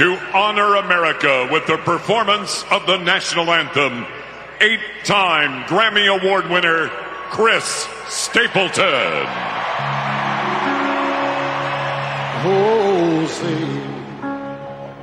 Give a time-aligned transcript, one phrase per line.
[0.00, 4.06] to honor America with the performance of the national anthem,
[4.62, 6.88] eight time Grammy Award winner
[7.28, 9.26] Chris Stapleton.
[12.46, 13.66] Oh, say,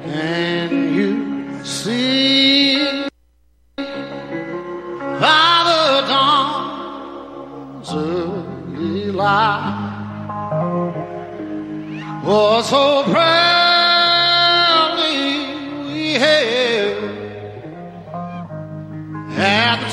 [0.10, 3.08] can you see
[5.20, 9.84] by the dawn's early light
[12.64, 13.47] so proudly
[16.18, 17.04] we hailed
[19.38, 19.88] at the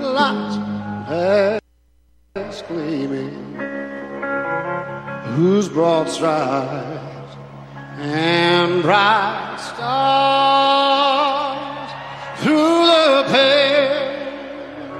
[0.00, 0.56] twilight's
[2.34, 3.54] last gleaming
[5.36, 7.36] whose broad stripes
[7.96, 10.80] and bright stars
[12.40, 13.24] through the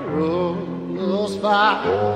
[0.05, 2.13] perilous fight.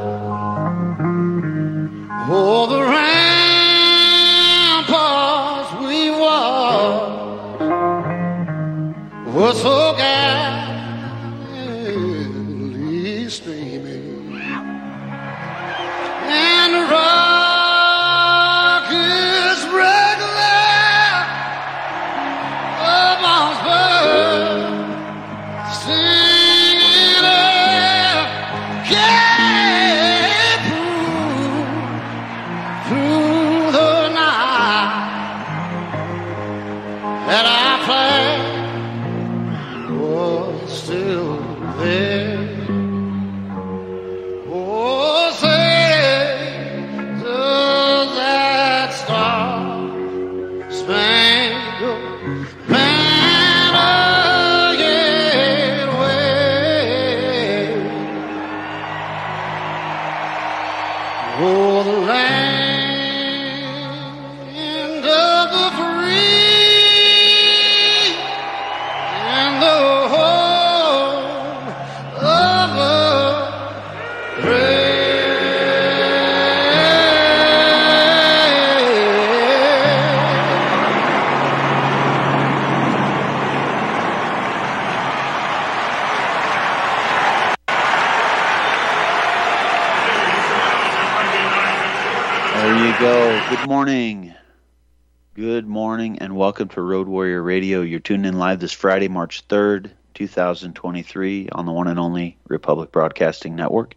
[96.39, 97.81] Welcome to Road Warrior Radio.
[97.81, 102.93] You're tuned in live this Friday, March 3rd, 2023, on the one and only Republic
[102.93, 103.97] Broadcasting Network.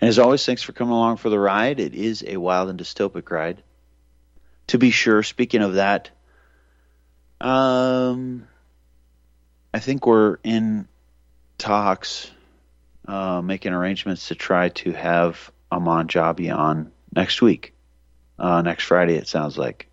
[0.00, 1.78] And as always, thanks for coming along for the ride.
[1.78, 3.62] It is a wild and dystopic ride.
[4.68, 6.08] To be sure, speaking of that,
[7.38, 8.48] um,
[9.74, 10.88] I think we're in
[11.58, 12.30] talks,
[13.06, 17.74] uh, making arrangements to try to have Amon Jabi on next week.
[18.38, 19.84] Uh, next Friday, it sounds like.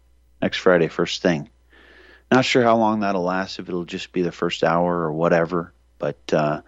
[0.41, 1.49] Next Friday, first thing.
[2.31, 5.73] Not sure how long that'll last, if it'll just be the first hour or whatever,
[5.99, 6.61] but uh,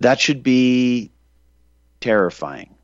[0.00, 1.10] that should be
[2.00, 2.74] terrifying,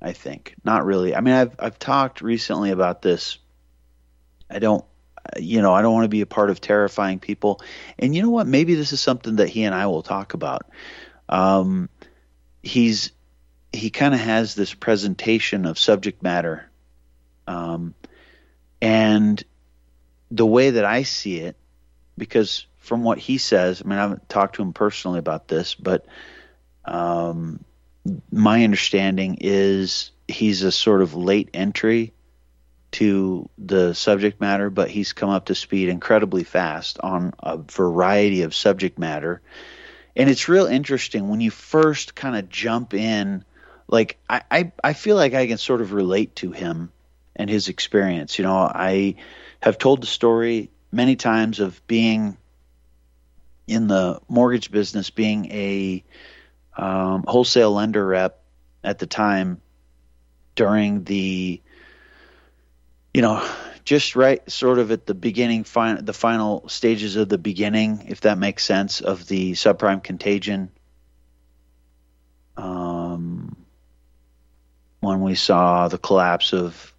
[0.00, 0.54] I think.
[0.64, 1.14] Not really.
[1.14, 3.38] I mean, I've, I've talked recently about this.
[4.48, 4.84] I don't,
[5.38, 7.60] you know, I don't want to be a part of terrifying people.
[7.98, 8.46] And you know what?
[8.46, 10.70] Maybe this is something that he and I will talk about.
[11.28, 11.88] Um,
[12.62, 13.10] he's
[13.72, 16.70] he kind of has this presentation of subject matter
[17.46, 17.94] um,
[18.80, 19.42] and
[20.34, 21.56] the way that i see it
[22.18, 25.74] because from what he says i mean i haven't talked to him personally about this
[25.74, 26.06] but
[26.84, 27.64] um,
[28.30, 32.12] my understanding is he's a sort of late entry
[32.92, 38.42] to the subject matter but he's come up to speed incredibly fast on a variety
[38.42, 39.40] of subject matter.
[40.14, 43.44] And it's real interesting when you first kind of jump in
[43.88, 46.90] like I, I i feel like i can sort of relate to him
[47.36, 48.38] and his experience.
[48.38, 49.16] You know i
[49.60, 52.36] have told the story many times of being
[53.66, 56.04] in the mortgage business being a
[56.76, 58.42] um, wholesale lender rep
[58.82, 59.60] at the time
[60.54, 61.62] during the
[63.12, 63.46] you know
[63.84, 68.22] just right sort of at the beginning fin- the final stages of the beginning if
[68.22, 70.70] that makes sense of the subprime contagion.
[72.56, 73.56] Um,
[75.00, 76.93] when we saw the collapse of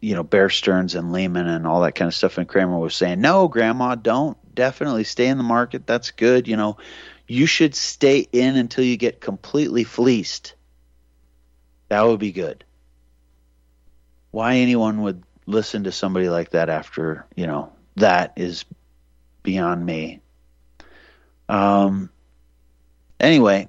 [0.00, 2.38] you know bear stearns and lehman and all that kind of stuff.
[2.38, 4.36] And Cramer was saying no grandma don't.
[4.54, 5.86] Definitely stay in the market.
[5.86, 6.48] That's good.
[6.48, 6.78] You know
[7.26, 10.54] you should stay in until you get completely fleeced.
[11.88, 12.64] That would be good.
[14.30, 18.64] Why anyone would listen to somebody like that after you know that is
[19.42, 20.20] beyond me.
[21.48, 22.10] Um
[23.20, 23.68] anyway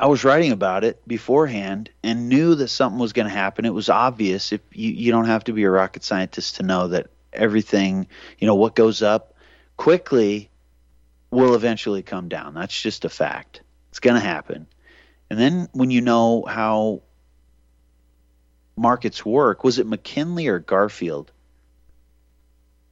[0.00, 3.66] I was writing about it beforehand and knew that something was going to happen.
[3.66, 4.50] It was obvious.
[4.50, 8.06] If you, you don't have to be a rocket scientist to know that everything,
[8.38, 9.34] you know, what goes up
[9.76, 10.48] quickly
[11.30, 12.54] will eventually come down.
[12.54, 13.60] That's just a fact.
[13.90, 14.66] It's going to happen.
[15.28, 17.02] And then when you know how
[18.76, 21.30] markets work, was it McKinley or Garfield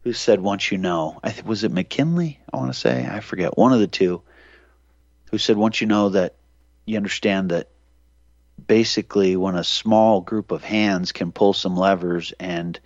[0.03, 1.21] who said once you know?
[1.25, 2.39] I th- was it McKinley?
[2.53, 4.21] I want to say I forget one of the two
[5.31, 6.35] who said once you know that
[6.89, 7.69] you understand that
[8.67, 12.79] basically when a small group of hands can pull some levers and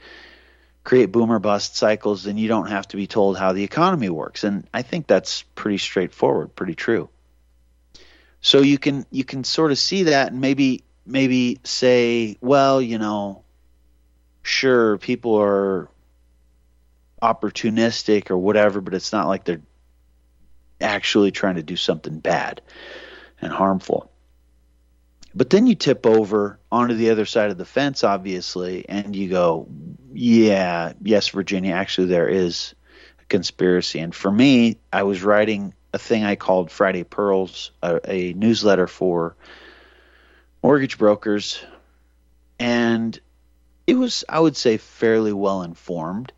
[0.85, 4.45] create boomer bust cycles, then you don't have to be told how the economy works.
[4.45, 7.09] And I think that's pretty straightforward, pretty true.
[8.41, 12.99] So you can you can sort of see that and maybe maybe say, well, you
[12.99, 13.45] know,
[14.43, 15.89] sure, people are
[17.23, 19.63] opportunistic or whatever, but it's not like they're
[20.81, 22.61] actually trying to do something bad
[23.43, 24.11] and harmful.
[25.35, 29.29] But then you tip over onto the other side of the fence, obviously, and you
[29.29, 29.67] go,
[30.13, 32.75] yeah, yes, Virginia, actually, there is
[33.21, 33.99] a conspiracy.
[33.99, 38.87] And for me, I was writing a thing I called Friday Pearls, a, a newsletter
[38.87, 39.37] for
[40.63, 41.65] mortgage brokers.
[42.59, 43.19] And
[43.87, 46.33] it was, I would say, fairly well informed.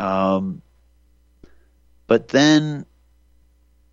[0.00, 0.60] Um,
[2.08, 2.84] but then,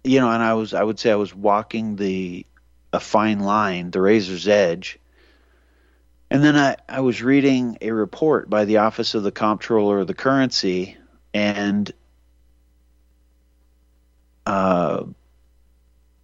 [0.03, 2.45] you know, and I was, I would say I was walking the
[2.91, 4.99] a fine line, the razor's edge.
[6.31, 10.07] And then I, I was reading a report by the Office of the Comptroller of
[10.07, 10.95] the Currency,
[11.33, 11.91] and
[14.45, 15.05] uh,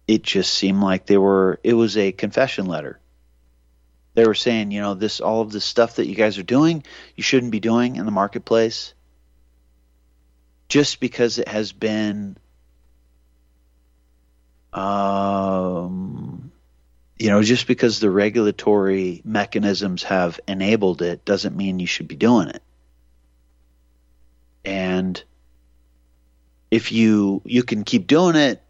[0.06, 1.58] it just seemed like they were.
[1.64, 3.00] It was a confession letter.
[4.14, 6.84] They were saying, you know, this all of this stuff that you guys are doing,
[7.16, 8.94] you shouldn't be doing in the marketplace,
[10.68, 12.36] just because it has been
[14.76, 16.52] um,
[17.18, 22.16] you know, just because the regulatory mechanisms have enabled it doesn't mean you should be
[22.16, 22.62] doing it.
[24.64, 25.22] And
[26.70, 28.62] if you you can keep doing it,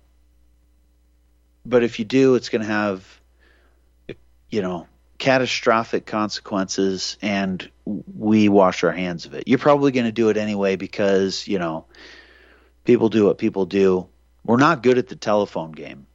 [1.65, 3.21] but if you do, it's going to have
[4.51, 4.87] you know
[5.19, 9.49] catastrophic consequences, and we wash our hands of it.
[9.49, 11.87] You're probably going to do it anyway because you know
[12.85, 14.07] people do what people do.
[14.47, 16.07] We're not good at the telephone game.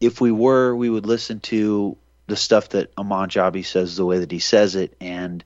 [0.00, 1.96] If we were, we would listen to
[2.26, 5.44] the stuff that Aman Jabi says the way that he says it, and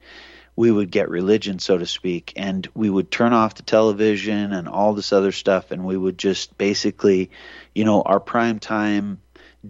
[0.56, 4.68] we would get religion, so to speak, and we would turn off the television and
[4.68, 7.30] all this other stuff, and we would just basically,
[7.74, 9.20] you know, our prime time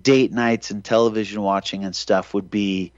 [0.00, 2.92] date nights and television watching and stuff would be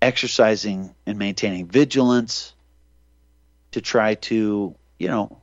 [0.00, 2.54] exercising and maintaining vigilance
[3.72, 5.40] to try to, you know,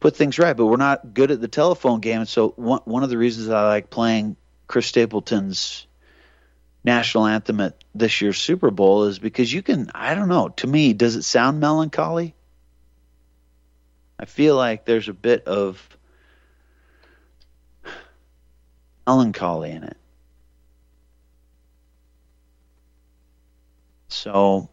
[0.00, 0.56] put things right.
[0.56, 3.48] But we're not good at the telephone game, and so one one of the reasons
[3.48, 4.36] I like playing
[4.66, 5.86] Chris Stapleton's
[6.84, 10.66] national anthem at this year's Super Bowl is because you can, I don't know, to
[10.66, 12.34] me, does it sound melancholy?
[14.18, 15.96] I feel like there's a bit of
[19.06, 19.96] melancholy in it.
[24.08, 24.70] So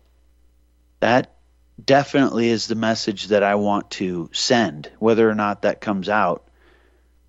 [0.99, 1.34] that
[1.83, 4.89] definitely is the message that I want to send.
[4.99, 6.45] Whether or not that comes out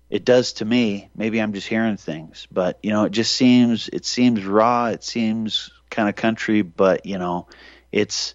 [0.09, 1.09] it does to me.
[1.15, 4.87] Maybe I'm just hearing things, but you know, it just seems it seems raw.
[4.87, 7.47] It seems kind of country, but you know,
[7.91, 8.33] it's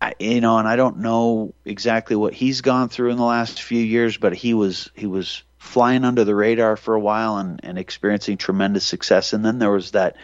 [0.00, 3.62] I, you know, and I don't know exactly what he's gone through in the last
[3.62, 7.60] few years, but he was he was flying under the radar for a while and,
[7.64, 9.32] and experiencing tremendous success.
[9.32, 10.16] And then there was that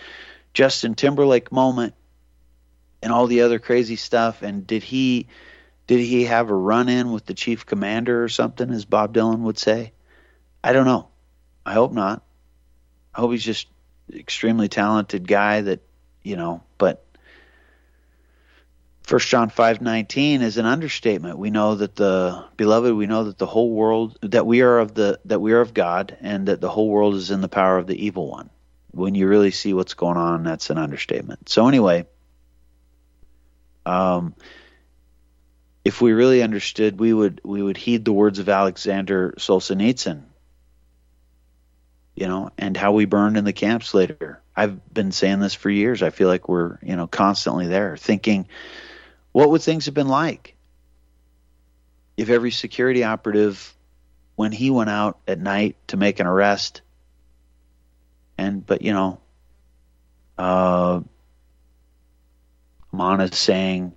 [0.52, 1.94] Justin Timberlake moment
[3.02, 4.42] and all the other crazy stuff.
[4.42, 5.28] And did he
[5.86, 9.40] did he have a run in with the chief commander or something, as Bob Dylan
[9.40, 9.92] would say?
[10.62, 11.08] I don't know.
[11.64, 12.22] I hope not.
[13.14, 13.66] I hope he's just
[14.12, 15.80] extremely talented guy that,
[16.22, 17.04] you know, but
[19.02, 21.38] First John 5:19 is an understatement.
[21.38, 24.94] We know that the beloved, we know that the whole world that we are of
[24.94, 27.76] the that we are of God and that the whole world is in the power
[27.76, 28.50] of the evil one.
[28.92, 31.48] When you really see what's going on, that's an understatement.
[31.48, 32.06] So anyway,
[33.86, 34.34] um
[35.82, 40.24] if we really understood, we would we would heed the words of Alexander Solzhenitsyn
[42.20, 44.42] you know, and how we burned in the camps later.
[44.54, 46.02] I've been saying this for years.
[46.02, 48.46] I feel like we're, you know, constantly there thinking,
[49.32, 50.54] what would things have been like
[52.18, 53.74] if every security operative,
[54.36, 56.82] when he went out at night to make an arrest,
[58.36, 59.18] and, but, you know,
[60.36, 61.00] uh,
[62.92, 63.92] Mana saying,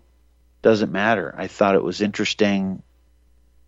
[0.62, 1.34] doesn't matter.
[1.38, 2.84] I thought it was interesting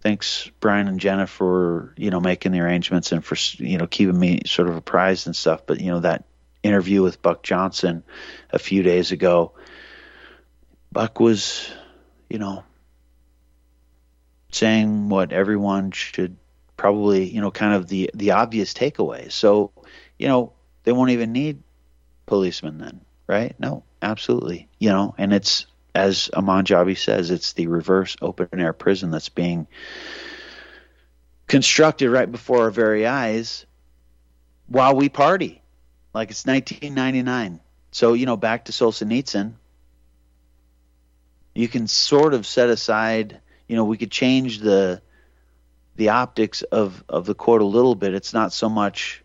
[0.05, 4.19] thanks Brian and Jenna for you know making the arrangements and for you know keeping
[4.19, 5.65] me sort of apprised and stuff.
[5.65, 6.25] But you know that
[6.61, 8.03] interview with Buck Johnson
[8.51, 9.53] a few days ago,
[10.91, 11.71] Buck was,
[12.29, 12.63] you know,
[14.51, 16.37] saying what everyone should
[16.77, 19.31] probably, you know, kind of the the obvious takeaway.
[19.31, 19.71] So,
[20.19, 20.53] you know,
[20.83, 21.63] they won't even need
[22.27, 23.55] policemen then, right?
[23.59, 24.69] No, absolutely.
[24.79, 29.29] You know, and it's as Aman Jabi says, it's the reverse open air prison that's
[29.29, 29.67] being
[31.47, 33.65] constructed right before our very eyes
[34.67, 35.61] while we party.
[36.13, 37.61] Like it's 1999.
[37.91, 39.53] So, you know, back to Solzhenitsyn,
[41.53, 45.01] you can sort of set aside, you know, we could change the
[45.95, 48.13] the optics of of the court a little bit.
[48.13, 49.23] It's not so much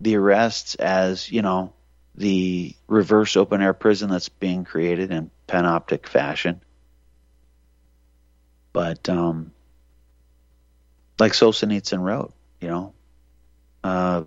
[0.00, 1.74] the arrests as, you know,
[2.14, 6.60] the reverse open air prison that's being created in panoptic fashion.
[8.72, 9.52] But um
[11.18, 12.92] like Solzhenitsyn wrote, you know,
[13.82, 14.24] uh,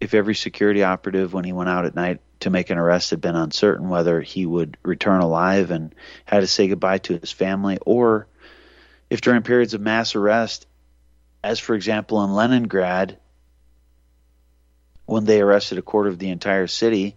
[0.00, 3.20] if every security operative, when he went out at night to make an arrest, had
[3.20, 7.78] been uncertain whether he would return alive and had to say goodbye to his family,
[7.86, 8.26] or
[9.08, 10.66] if during periods of mass arrest,
[11.44, 13.18] as for example in Leningrad,
[15.06, 17.16] when they arrested a quarter of the entire city,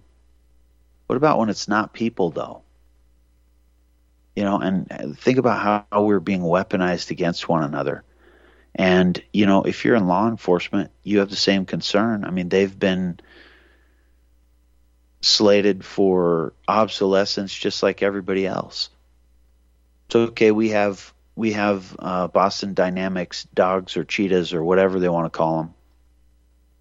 [1.08, 2.62] what about when it's not people, though?
[4.36, 8.04] You know, and think about how we're being weaponized against one another.
[8.74, 12.26] And, you know, if you're in law enforcement, you have the same concern.
[12.26, 13.20] I mean, they've been
[15.22, 18.90] slated for obsolescence just like everybody else.
[20.10, 25.10] So, okay, we have we have uh, Boston Dynamics dogs or cheetahs or whatever they
[25.10, 25.75] want to call them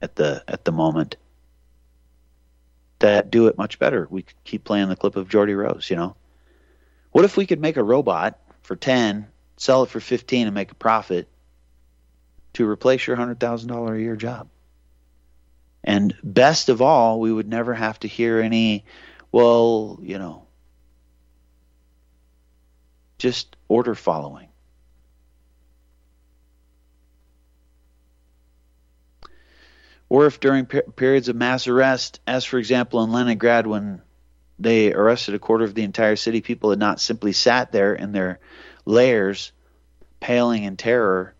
[0.04, 1.16] at the at the moment
[3.00, 4.06] that do it much better.
[4.08, 6.14] We could keep playing the clip of Geordie Rose, you know.
[7.10, 10.70] What if we could make a robot for 10, sell it for 15 and make
[10.70, 11.28] a profit
[12.54, 14.48] to replace your $100,000 a year job?
[15.82, 18.84] And best of all, we would never have to hear any,
[19.32, 20.46] well, you know,
[23.18, 24.48] just order following.
[30.14, 34.00] Or if during per- periods of mass arrest, as for example in Leningrad when
[34.60, 36.40] they arrested a quarter of the entire city.
[36.40, 38.38] People had not simply sat there in their
[38.84, 39.50] lairs,
[40.20, 41.34] paling in terror,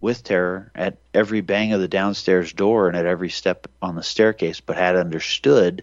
[0.00, 4.02] with terror, at every bang of the downstairs door and at every step on the
[4.04, 5.82] staircase, but had understood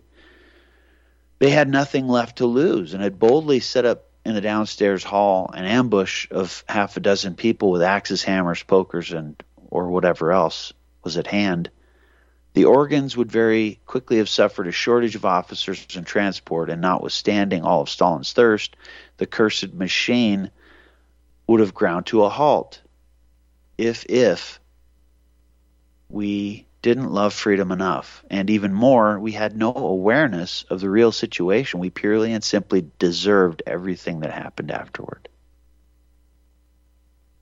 [1.40, 5.52] they had nothing left to lose and had boldly set up in the downstairs hall
[5.54, 10.72] an ambush of half a dozen people with axes, hammers, pokers, and or whatever else
[11.04, 11.70] was at hand
[12.54, 17.64] the organs would very quickly have suffered a shortage of officers and transport, and notwithstanding
[17.64, 18.76] all of Stalin's thirst,
[19.18, 20.52] the cursed machine
[21.48, 22.82] would have ground to a halt
[23.78, 24.60] if if
[26.10, 28.24] we didn't love freedom enough.
[28.30, 31.80] And even more, we had no awareness of the real situation.
[31.80, 35.30] We purely and simply deserved everything that happened afterward.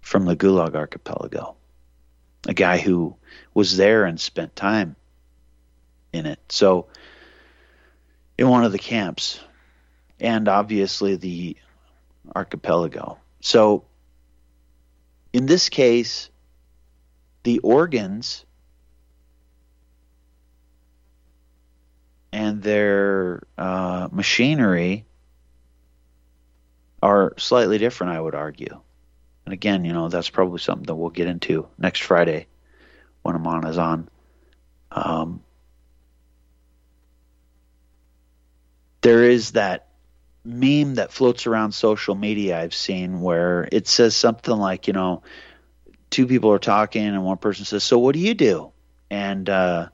[0.02, 1.56] From the Gulag Archipelago.
[2.48, 3.16] A guy who
[3.54, 4.96] was there and spent time
[6.14, 6.40] in it.
[6.50, 6.88] So,
[8.38, 9.40] in one of the camps,
[10.20, 11.58] and obviously the
[12.36, 13.18] archipelago.
[13.42, 13.86] So,
[15.34, 16.30] in this case,
[17.44, 18.46] the organs
[22.32, 25.06] and their uh, machinery
[27.02, 28.82] are slightly different, I would argue.
[29.46, 32.48] And again, you know, that's probably something that we'll get into next Friday
[33.24, 34.10] when Aman is on.
[34.92, 35.42] Um,
[39.02, 39.88] there is that
[40.46, 45.22] meme that floats around social media I've seen where it says something like, you know,
[46.10, 48.72] two people are talking and one person says, "So what do you do?"
[49.10, 49.90] and uh,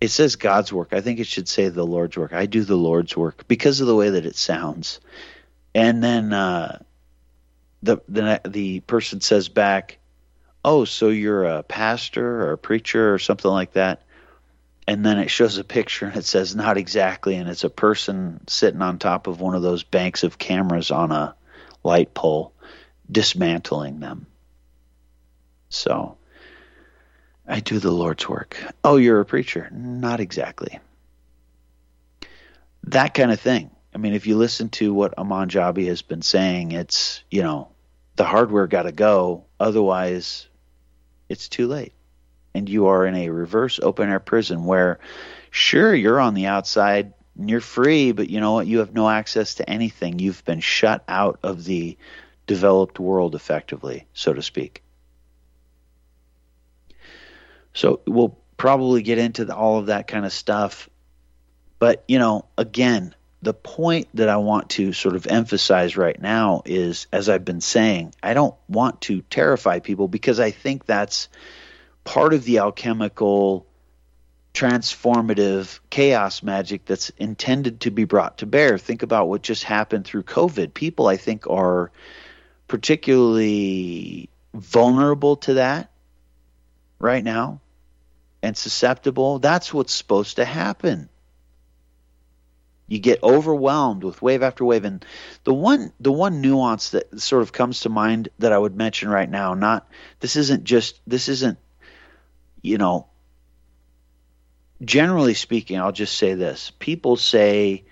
[0.00, 0.92] it says God's work.
[0.92, 2.32] I think it should say the Lord's work.
[2.32, 5.00] I do the Lord's work because of the way that it sounds.
[5.74, 6.80] And then uh,
[7.82, 9.98] the the the person says back,
[10.64, 14.02] "Oh, so you're a pastor or a preacher or something like that."
[14.88, 18.40] And then it shows a picture and it says not exactly and it's a person
[18.48, 21.34] sitting on top of one of those banks of cameras on a
[21.84, 22.54] light pole
[23.10, 24.26] dismantling them.
[25.68, 26.16] So
[27.46, 28.56] i do the lord's work.
[28.82, 29.68] Oh you're a preacher.
[29.70, 30.80] Not exactly.
[32.84, 33.70] That kind of thing.
[33.94, 37.68] I mean if you listen to what aman jabi has been saying it's you know
[38.16, 40.48] the hardware got to go otherwise
[41.28, 41.92] it's too late
[42.58, 44.98] and you are in a reverse open air prison where
[45.50, 48.66] sure you're on the outside and you're free but you know what?
[48.66, 50.18] You have no access to anything.
[50.18, 51.96] You've been shut out of the
[52.46, 54.82] developed world effectively so to speak.
[57.74, 60.90] So we'll probably get into the, all of that kind of stuff.
[61.78, 66.62] But you know again the point that I want to sort of emphasize right now
[66.64, 71.28] is, as I've been saying, I don't want to terrify people because I think that's
[72.08, 73.66] part of the alchemical
[74.54, 78.78] transformative chaos magic that's intended to be brought to bear.
[78.78, 80.72] Think about what just happened through COVID.
[80.72, 81.92] People, I think, are
[82.66, 85.90] particularly vulnerable to that
[86.98, 87.60] right now
[88.42, 89.38] and susceptible.
[89.38, 91.10] That's what's supposed to happen.
[92.86, 95.04] You get overwhelmed with wave after wave, and
[95.44, 99.10] the one the one nuance that sort of comes to mind that I would mention
[99.10, 99.86] right now, not
[100.20, 101.58] this isn't just this isn't
[102.62, 103.08] you know
[104.82, 107.84] generally speaking, I'll just say this: people say,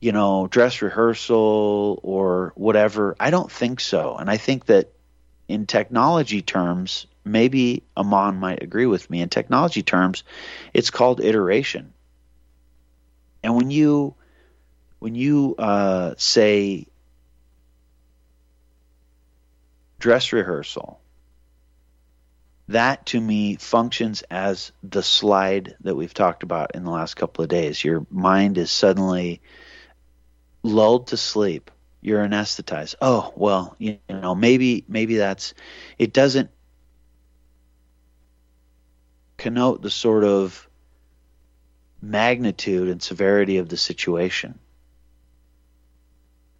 [0.00, 3.16] you know, dress rehearsal or whatever.
[3.18, 4.92] I don't think so, and I think that
[5.48, 9.20] in technology terms, maybe Amon might agree with me.
[9.20, 10.24] In technology terms,
[10.74, 11.92] it's called iteration.
[13.42, 14.14] And when you
[14.98, 16.86] when you uh, say
[19.98, 21.00] dress rehearsal,
[22.68, 27.42] that to me functions as the slide that we've talked about in the last couple
[27.42, 27.82] of days.
[27.82, 29.40] Your mind is suddenly
[30.62, 31.70] lulled to sleep.
[32.00, 32.96] You're anesthetized.
[33.00, 35.54] Oh well, you know maybe maybe that's
[35.98, 36.12] it.
[36.12, 36.50] Doesn't
[39.36, 40.68] connote the sort of
[42.00, 44.58] magnitude and severity of the situation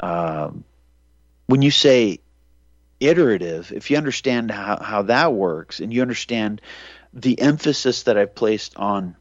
[0.00, 0.64] um,
[1.46, 2.20] when you say
[3.00, 6.60] iterative, if you understand how, how that works and you understand
[7.12, 9.16] the emphasis that I've placed on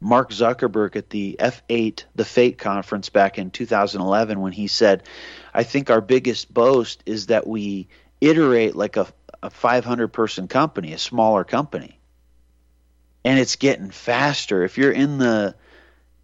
[0.00, 5.02] Mark Zuckerberg at the F8, the Fate conference back in 2011, when he said,
[5.54, 7.88] I think our biggest boast is that we
[8.20, 9.06] iterate like a,
[9.42, 11.98] a 500 person company, a smaller company.
[13.24, 14.62] And it's getting faster.
[14.62, 15.54] If you're in the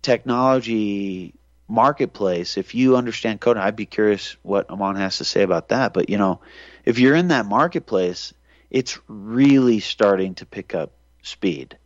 [0.02, 1.34] technology
[1.72, 5.94] marketplace, if you understand coding, I'd be curious what Amon has to say about that.
[5.94, 6.40] But you know,
[6.84, 8.34] if you're in that marketplace,
[8.70, 11.78] it's really starting to pick up speed.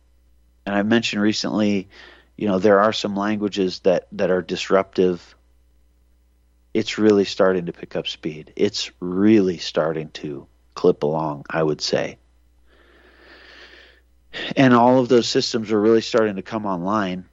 [0.65, 1.87] And I mentioned recently,
[2.35, 5.35] you know, there are some languages that that are disruptive.
[6.73, 8.51] It's really starting to pick up speed.
[8.57, 12.17] It's really starting to clip along, I would say.
[14.57, 17.25] And all of those systems are really starting to come online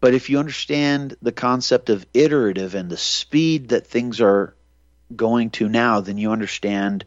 [0.00, 4.54] but if you understand the concept of iterative and the speed that things are
[5.14, 7.04] going to now, then you understand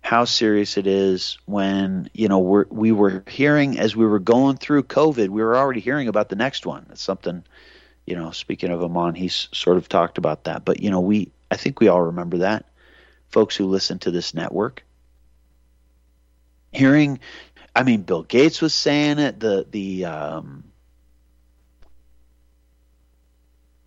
[0.00, 4.56] how serious it is when you know we're, we were hearing as we were going
[4.56, 6.86] through COVID, we were already hearing about the next one.
[6.90, 7.44] It's something,
[8.06, 8.30] you know.
[8.30, 10.64] Speaking of Amon, he's sort of talked about that.
[10.64, 12.66] But you know, we I think we all remember that.
[13.28, 14.82] Folks who listen to this network,
[16.72, 17.18] hearing,
[17.74, 19.40] I mean, Bill Gates was saying it.
[19.40, 20.64] The the um,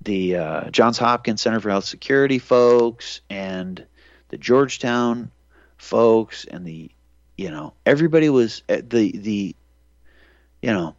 [0.02, 3.86] the uh, Johns Hopkins Center for Health Security folks and
[4.30, 5.32] the Georgetown
[5.78, 6.92] folks and the
[7.38, 9.56] you know everybody was uh, the the
[10.62, 10.96] you know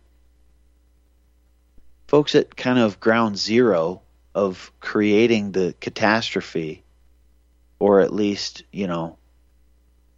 [2.08, 4.02] folks at kind of ground zero
[4.34, 6.82] of creating the catastrophe
[7.78, 9.16] or at least you know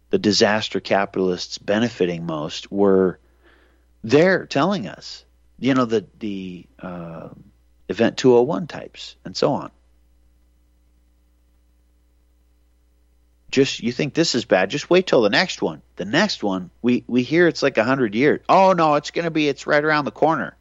[0.09, 3.19] the disaster capitalists benefiting most were
[4.03, 5.25] there telling us
[5.59, 7.29] you know the the uh,
[7.89, 9.71] Event 201 types, and so on.
[13.51, 15.81] Just you think this is bad, just wait till the next one.
[15.95, 18.41] The next one, we, we hear it's like a hundred years.
[18.49, 20.57] Oh no, it's gonna be it's right around the corner.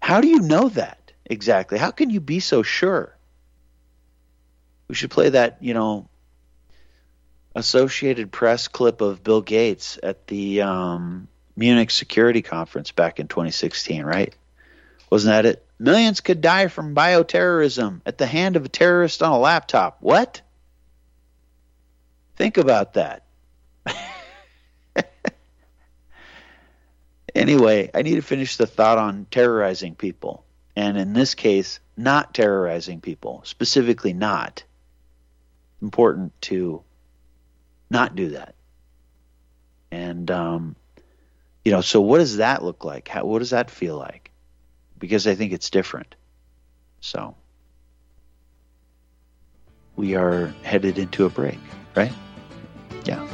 [0.00, 1.78] How do you know that exactly?
[1.78, 3.16] How can you be so sure?
[4.88, 6.08] We should play that, you know,
[7.54, 14.04] Associated Press clip of Bill Gates at the um, Munich Security Conference back in 2016,
[14.04, 14.34] right?
[15.10, 15.66] Wasn't that it?
[15.82, 19.96] Millions could die from bioterrorism at the hand of a terrorist on a laptop.
[19.98, 20.40] What?
[22.36, 23.24] Think about that.
[27.34, 30.44] anyway, I need to finish the thought on terrorizing people.
[30.76, 34.62] And in this case, not terrorizing people, specifically not.
[35.82, 36.84] Important to
[37.90, 38.54] not do that.
[39.90, 40.76] And, um,
[41.64, 43.08] you know, so what does that look like?
[43.08, 44.21] How, what does that feel like?
[45.02, 46.14] Because I think it's different.
[47.00, 47.34] So
[49.96, 51.58] we are headed into a break,
[51.96, 52.12] right?
[53.04, 53.26] Yeah.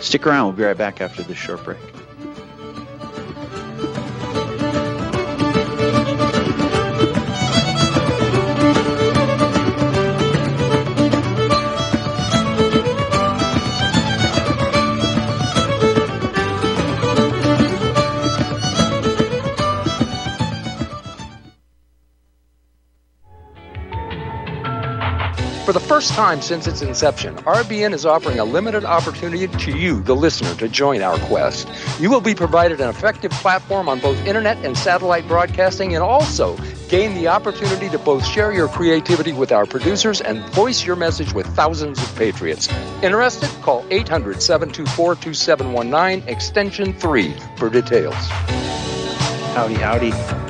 [0.00, 0.46] Stick around.
[0.46, 1.78] We'll be right back after this short break.
[26.08, 30.54] First time since its inception, RBN is offering a limited opportunity to you, the listener,
[30.54, 31.68] to join our quest.
[32.00, 36.56] You will be provided an effective platform on both internet and satellite broadcasting and also
[36.88, 41.34] gain the opportunity to both share your creativity with our producers and voice your message
[41.34, 42.68] with thousands of patriots.
[43.02, 43.50] Interested?
[43.60, 48.14] Call 800 724 2719, extension 3 for details.
[49.54, 50.47] Howdy, howdy.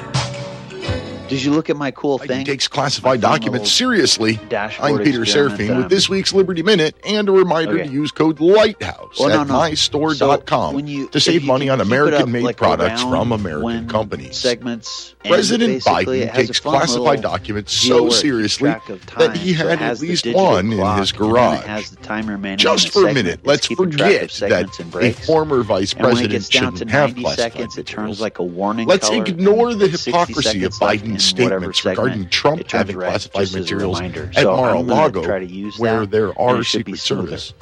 [1.28, 2.44] Did you look at my cool thing?
[2.44, 4.38] Takes classified documents seriously.
[4.50, 7.84] I'm Peter Serafine with um, this week's Liberty Minute and a reminder Okay.
[7.86, 9.54] to use code LIGHTHOUSE Well, no, at no.
[9.54, 14.36] mystore.com So you- to save money on American-made like, products from American companies.
[14.36, 15.14] Segments.
[15.24, 18.74] President Biden takes classified documents so where it keeps seriously
[19.18, 21.64] that he had has at least one in his garage.
[21.64, 22.18] Has the time.
[22.56, 26.10] Just for a minute, let's keeping track of forget that a former vice And when
[26.12, 30.64] it president shouldn't have classified seconds, it turns like a warning Let's ignore the hypocrisy
[30.64, 34.00] of seconds left in Biden's whatever statements regarding Trump having classified just as a materials
[34.00, 36.98] at So Mar-a-Lago, try to use where there are Secret.
[36.98, 37.54] Service.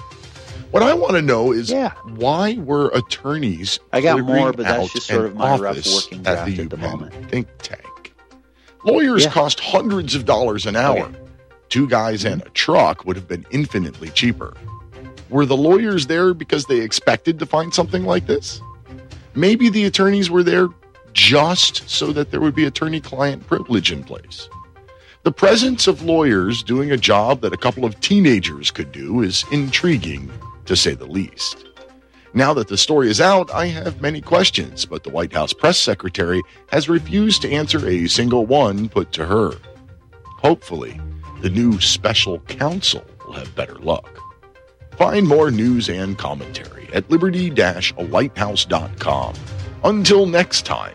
[0.73, 1.92] What I want to know is Yeah.
[2.16, 6.23] why were attorneys I got more, but that's just sort of my rough working at
[6.25, 7.31] draft the at the moment.
[7.31, 8.14] think tank?
[8.85, 9.31] Lawyers Yeah.
[9.31, 10.99] cost hundreds of dollars an hour.
[11.07, 11.16] Okay.
[11.69, 14.55] Two guys and a truck would have been infinitely cheaper.
[15.31, 18.61] Were the lawyers there because they expected to find something like this?
[19.35, 20.69] Maybe the attorneys were there
[21.16, 24.50] just so that there would be attorney client privilege in place.
[25.22, 29.42] The presence of lawyers doing a job that a couple of teenagers could do is
[29.50, 30.31] intriguing,
[30.66, 31.64] to say the least.
[32.35, 35.79] Now that the story is out, I have many questions, but the White House press
[35.79, 39.52] secretary has refused to answer a single one put to her.
[40.22, 41.00] Hopefully,
[41.40, 44.20] the new special counsel will have better luck.
[44.98, 49.35] Find more news and commentary at liberty-lighthouse.com.
[49.85, 50.94] Until next time,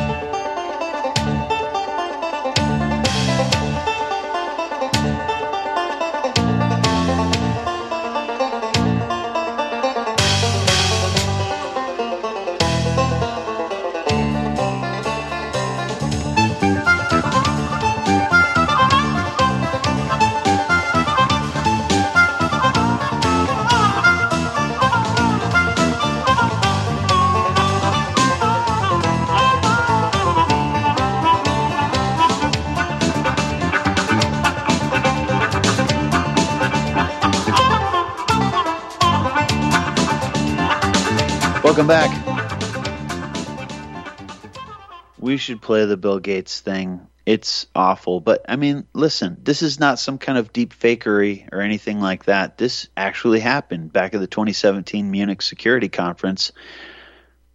[45.41, 47.07] Should play the Bill Gates thing.
[47.25, 51.61] It's awful, but I mean, listen, this is not some kind of deep fakery or
[51.61, 52.57] anything like that.
[52.57, 56.51] This actually happened back at the 2017 Munich Security Conference.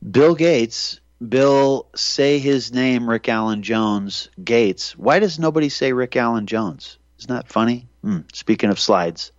[0.09, 4.97] Bill Gates, Bill, say his name, Rick Allen Jones Gates.
[4.97, 6.99] Why does nobody say Rick Allen Jones?
[7.19, 7.89] Isn't that funny?
[8.03, 9.33] Hmm, speaking of slides.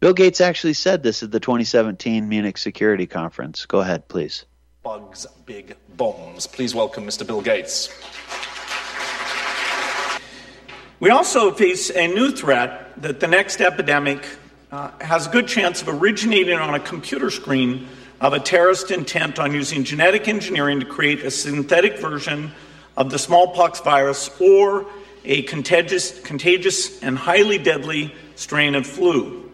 [0.00, 3.64] Bill Gates actually said this at the 2017 Munich Security Conference.
[3.64, 4.44] Go ahead, please.
[4.84, 6.46] Bugs big bombs.
[6.46, 7.26] Please welcome Mr.
[7.26, 7.88] Bill Gates.
[11.00, 14.26] We also face a new threat that the next epidemic
[14.70, 17.88] uh, has a good chance of originating on a computer screen
[18.20, 22.52] of a terrorist intent on using genetic engineering to create a synthetic version
[22.98, 24.84] of the smallpox virus or
[25.24, 29.50] a contagious, contagious and highly deadly strain of flu.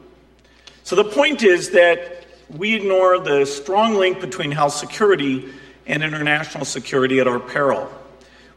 [0.83, 2.19] So the point is that
[2.56, 5.52] we ignore the strong link between health security
[5.86, 7.90] and international security at our peril.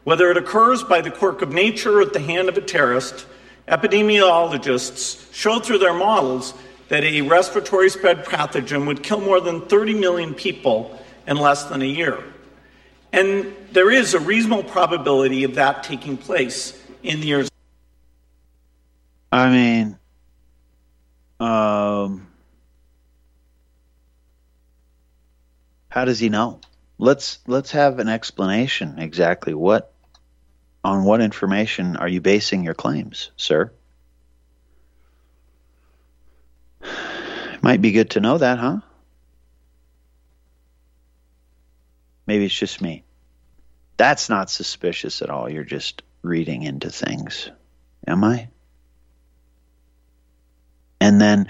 [0.04, 3.26] Whether it occurs by the quirk of nature or at the hand of a terrorist,
[3.68, 6.54] epidemiologists show through their models
[6.88, 11.80] that a respiratory spread pathogen would kill more than 30 million people in less than
[11.80, 12.22] a year.
[13.12, 17.50] And there is a reasonable probability of that taking place in the years.
[19.32, 19.98] I mean,
[21.40, 22.26] um,
[25.94, 26.58] how does he know?
[26.98, 29.92] Let's let's have an explanation exactly what
[30.82, 33.70] on what information are you basing your claims, sir?
[37.62, 38.80] Might be good to know that, huh?
[42.26, 43.04] Maybe it's just me.
[43.96, 45.48] That's not suspicious at all.
[45.48, 47.48] You're just reading into things.
[48.04, 48.48] Am I?
[51.00, 51.46] And then,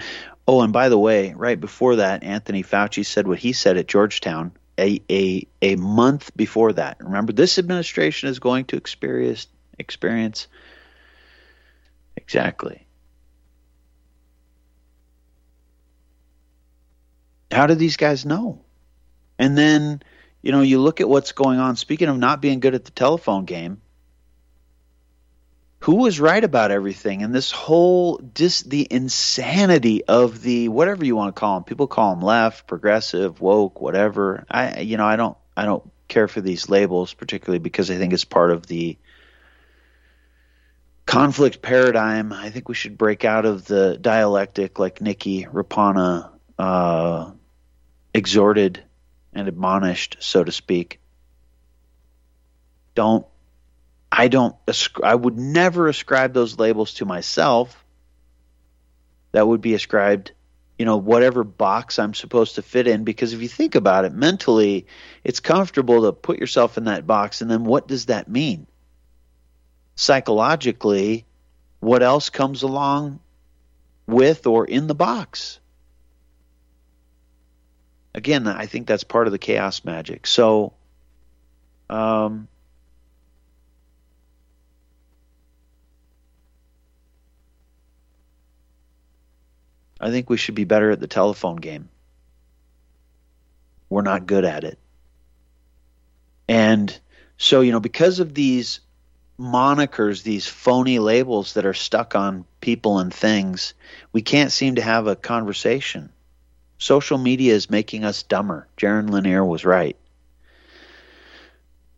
[0.47, 3.87] oh, and by the way, right before that, Anthony Fauci said what he said at
[3.87, 6.97] Georgetown a, a, a month before that.
[6.99, 10.47] Remember, this administration is going to experience experience
[12.15, 12.85] exactly.
[17.51, 18.61] How do these guys know?
[19.37, 20.01] And then,
[20.41, 21.75] you know, you look at what's going on.
[21.75, 23.81] Speaking of not being good at the telephone game,
[25.85, 31.15] who was right about everything and this whole just the insanity of the whatever you
[31.15, 34.45] want to call them people call them left progressive woke whatever.
[34.49, 38.13] I you know i don't i don't care for these labels particularly because i think
[38.13, 38.97] it's part of the
[41.05, 42.33] conflict paradigm.
[42.33, 47.31] I think we should break out of the dialectic like Niki Raapana uh,
[48.13, 48.83] exhorted
[49.33, 50.99] and admonished so to speak.
[52.95, 53.25] Don't
[54.17, 54.55] I don't,
[55.03, 57.83] I would never ascribe those labels to myself.
[59.33, 60.31] That would be ascribed,
[60.79, 63.03] you know, whatever box I'm supposed to fit in.
[63.03, 64.87] Because if you think about it mentally,
[65.25, 67.41] it's comfortable to put yourself in that box.
[67.41, 68.67] And then what does that mean?
[69.95, 71.25] Psychologically,
[71.81, 73.19] what else comes along
[74.07, 75.59] with or in the box?
[78.13, 80.25] Again, I think that's part of the chaos magic.
[80.25, 80.71] So,
[81.89, 82.47] um,
[90.05, 91.89] I think we should be better at the telephone game.
[93.89, 94.77] We're not good at it.
[96.47, 96.95] And
[97.37, 98.81] so, you know, because of these
[99.39, 103.73] monikers, these phony labels that are stuck on people and things,
[104.13, 106.11] we can't seem to have a conversation.
[106.77, 108.67] Social media is making us dumber.
[108.77, 109.97] Jaron Lanier was right.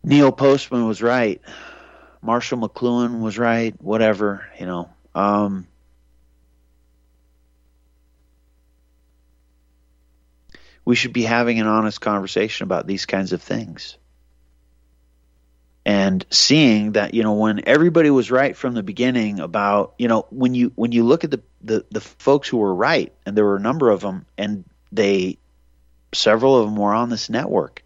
[0.02, 1.42] Neil Postman was right.
[2.22, 3.74] Marshall McLuhan was right.
[3.82, 4.88] Whatever, you know.
[5.14, 5.66] Um,
[10.88, 13.98] we should be having an honest conversation about these kinds of things.
[15.84, 20.24] And seeing that, you know, when everybody was right from the beginning about, you know,
[20.30, 23.44] when you when you look at the, the, the folks who were right, and there
[23.44, 25.36] were a number of them, and they
[26.14, 27.84] several of them were on this network.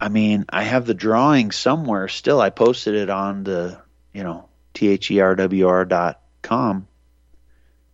[0.00, 2.40] I mean, I have the drawing somewhere still.
[2.40, 3.80] I posted it on the,
[4.12, 6.88] you know, therwr dot com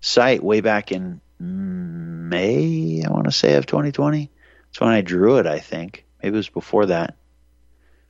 [0.02, 4.30] site way back in May, I want to say, of 2020.
[4.66, 6.04] That's when I drew it, I think.
[6.22, 7.16] Maybe it was before that.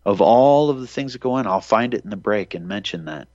[0.05, 2.67] Of all of the things that go in, I'll find it in the break and
[2.67, 3.29] mention that.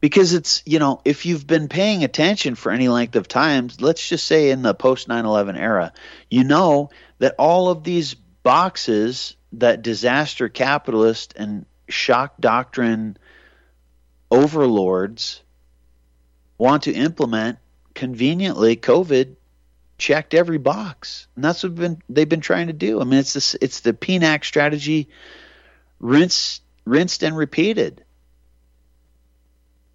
[0.00, 4.06] Because it's, you know, if you've been paying attention for any length of time, let's
[4.06, 5.92] just say in the post 9 11 era,
[6.28, 13.16] you know that all of these boxes that disaster capitalist and shock doctrine
[14.30, 15.41] overlords
[16.62, 17.58] want to implement
[17.92, 19.34] conveniently COVID
[19.98, 23.00] checked every box, and that's what been, they've been trying to do.
[23.00, 25.08] I mean, it's this, it's the PNAC strategy,
[25.98, 28.04] rinsed, rinsed and repeated,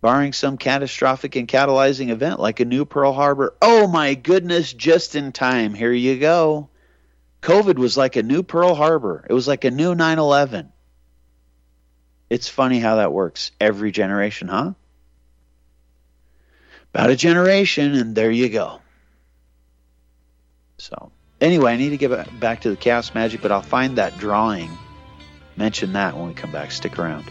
[0.01, 3.55] barring some catastrophic and catalyzing event like a new Pearl Harbor.
[3.61, 4.73] Oh my goodness!
[4.73, 5.73] Just in time.
[5.73, 6.67] Here you go.
[7.41, 9.25] COVID was like a new Pearl Harbor.
[9.29, 10.67] It was like a new 9/11.
[12.29, 14.73] It's funny how that works every generation, huh?
[16.97, 18.81] About a generation, and there you go.
[20.79, 24.17] So, anyway, I need to get back to the chaos magic, but I'll find that
[24.17, 24.75] drawing.
[25.57, 26.71] Mention that when we come back.
[26.71, 27.25] Stick around.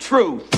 [0.00, 0.56] Truth.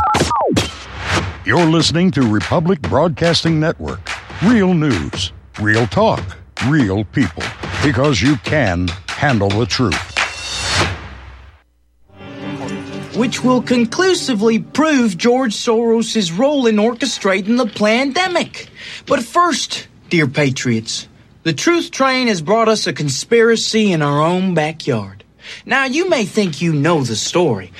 [1.44, 4.08] You're listening to Republic Broadcasting Network.
[4.44, 6.22] Real news, real talk,
[6.66, 7.42] real people.
[7.84, 10.08] Because you can handle the truth.
[13.14, 18.68] which will conclusively prove George Soros' role in orchestrating the pandemic.
[19.04, 21.08] But first, dear patriots,
[21.42, 25.24] the truth train has brought us a conspiracy in our own backyard.
[25.66, 27.72] Now, you may think you know the story.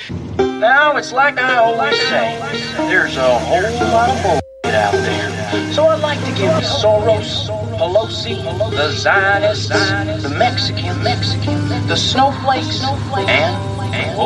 [0.63, 2.39] Now, it's like I always say,
[2.87, 5.73] there's a whole lot of bullshit out there.
[5.73, 7.49] So I'd like to give Soros,
[7.79, 8.37] Pelosi,
[8.71, 13.57] the Zionists, the Mexican, Mexican, the snowflakes, and,
[13.93, 14.23] and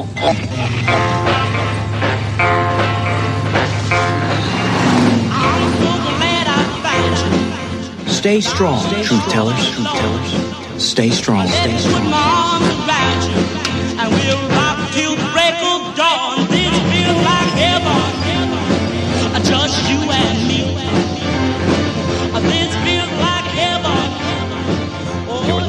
[8.11, 9.71] Stay strong, truth tellers.
[9.71, 10.85] Truth tellers.
[10.85, 11.49] Stay strong.
[11.49, 12.13] Stay strong.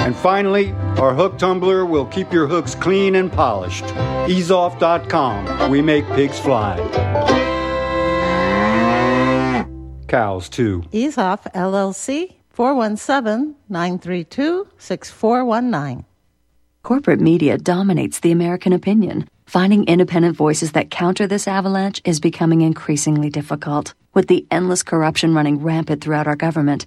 [0.00, 3.84] And finally, our hook tumbler will keep your hooks clean and polished.
[3.84, 5.70] Easeoff.com.
[5.70, 6.76] We make pigs fly.
[10.08, 10.82] Cows, too.
[10.92, 16.04] EaseOff LLC 417 932 6419.
[16.82, 19.28] Corporate media dominates the American opinion.
[19.46, 23.94] Finding independent voices that counter this avalanche is becoming increasingly difficult.
[24.14, 26.86] With the endless corruption running rampant throughout our government,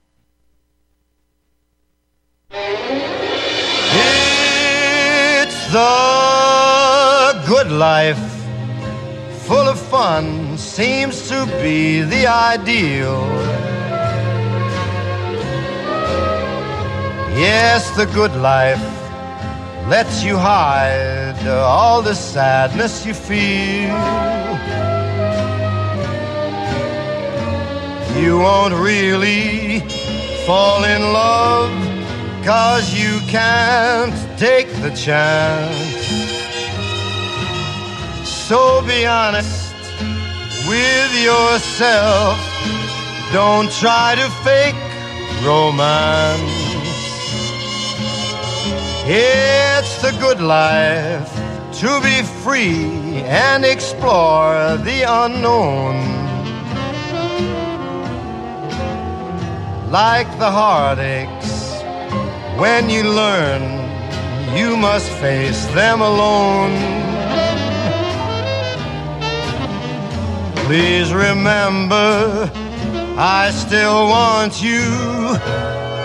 [2.53, 2.67] It's
[5.71, 8.19] the good life,
[9.47, 13.25] full of fun, seems to be the ideal.
[17.39, 18.83] Yes, the good life
[19.87, 23.95] lets you hide all the sadness you feel.
[28.21, 29.79] You won't really
[30.45, 31.90] fall in love
[32.43, 36.07] Cause you can't take the chance.
[38.27, 39.75] So be honest
[40.67, 42.37] with yourself.
[43.31, 44.75] Don't try to fake
[45.45, 46.41] romance.
[49.05, 51.31] It's the good life
[51.81, 55.95] to be free and explore the unknown.
[59.91, 61.40] Like the heartaches
[62.59, 63.61] when you learn,
[64.55, 66.71] you must face them alone.
[70.65, 72.49] Please remember,
[73.17, 74.81] I still want you.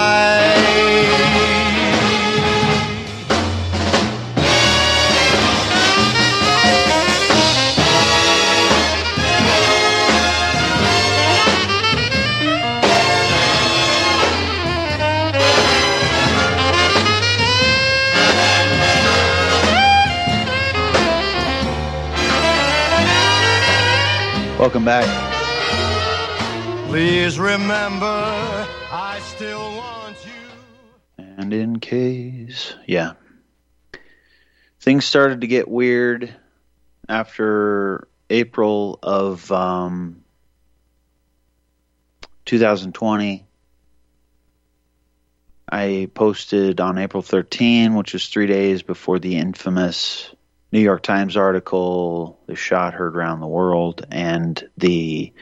[24.68, 25.08] Welcome back.
[26.88, 31.24] Please remember, I still want you.
[31.38, 33.14] And in case, yeah.
[34.78, 36.34] things started to get weird
[37.08, 40.22] after April of um,
[42.44, 43.46] 2020.
[45.72, 50.30] I posted on April 13, which was three days before the infamous
[50.70, 55.32] New York Times article, the shot heard around the world, and the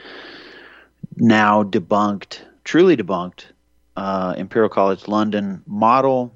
[1.17, 3.47] now debunked, truly debunked,
[3.97, 6.33] uh, Imperial College London model.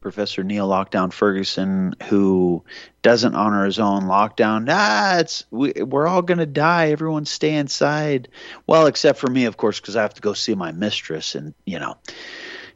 [0.00, 2.64] Professor Neil Lockdown Ferguson, who
[3.02, 4.66] doesn't honor his own lockdown.
[4.70, 6.90] Ah, it's we, we're all gonna die.
[6.90, 8.28] Everyone stay inside.
[8.66, 11.52] Well, except for me, of course, because I have to go see my mistress and
[11.66, 11.98] you know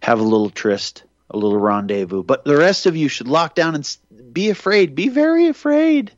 [0.01, 2.23] have a little tryst, a little rendezvous.
[2.23, 3.97] But the rest of you should lock down and
[4.33, 4.95] be afraid.
[4.95, 6.13] Be very afraid.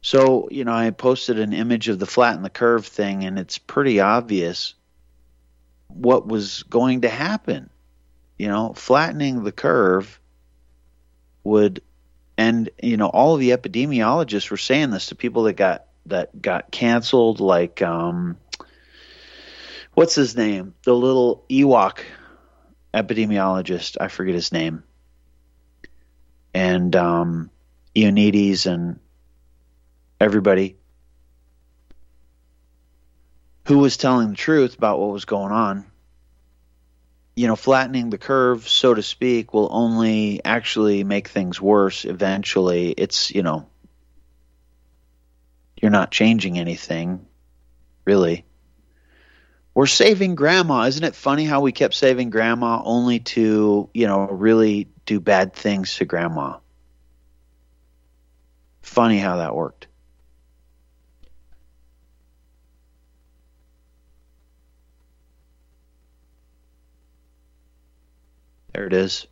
[0.00, 3.58] So, you know, I posted an image of the flatten the curve thing, and it's
[3.58, 4.74] pretty obvious
[5.88, 7.70] what was going to happen.
[8.38, 10.20] You know, flattening the curve
[11.42, 11.82] would,
[12.38, 16.40] and you know, all of the epidemiologists were saying this to people that got that
[16.40, 18.36] got canceled, like um,
[19.94, 22.00] what's his name, the little Ewok
[22.96, 24.82] epidemiologist, I forget his name,
[26.54, 27.50] and um,
[27.94, 28.98] Ioannidis and
[30.18, 30.76] everybody
[33.66, 35.84] who was telling the truth about what was going on.
[37.34, 42.92] You know, flattening the curve, so to speak, will only actually make things worse eventually.
[42.92, 43.68] It's, you know,
[45.82, 47.26] you're not changing anything,
[48.06, 48.46] really.
[49.76, 50.84] We're saving grandma.
[50.84, 55.52] Isn't it funny how we kept saving grandma only to, you know, really do bad
[55.52, 56.60] things to grandma?
[58.80, 59.86] Funny how that worked.
[68.72, 69.26] There it is.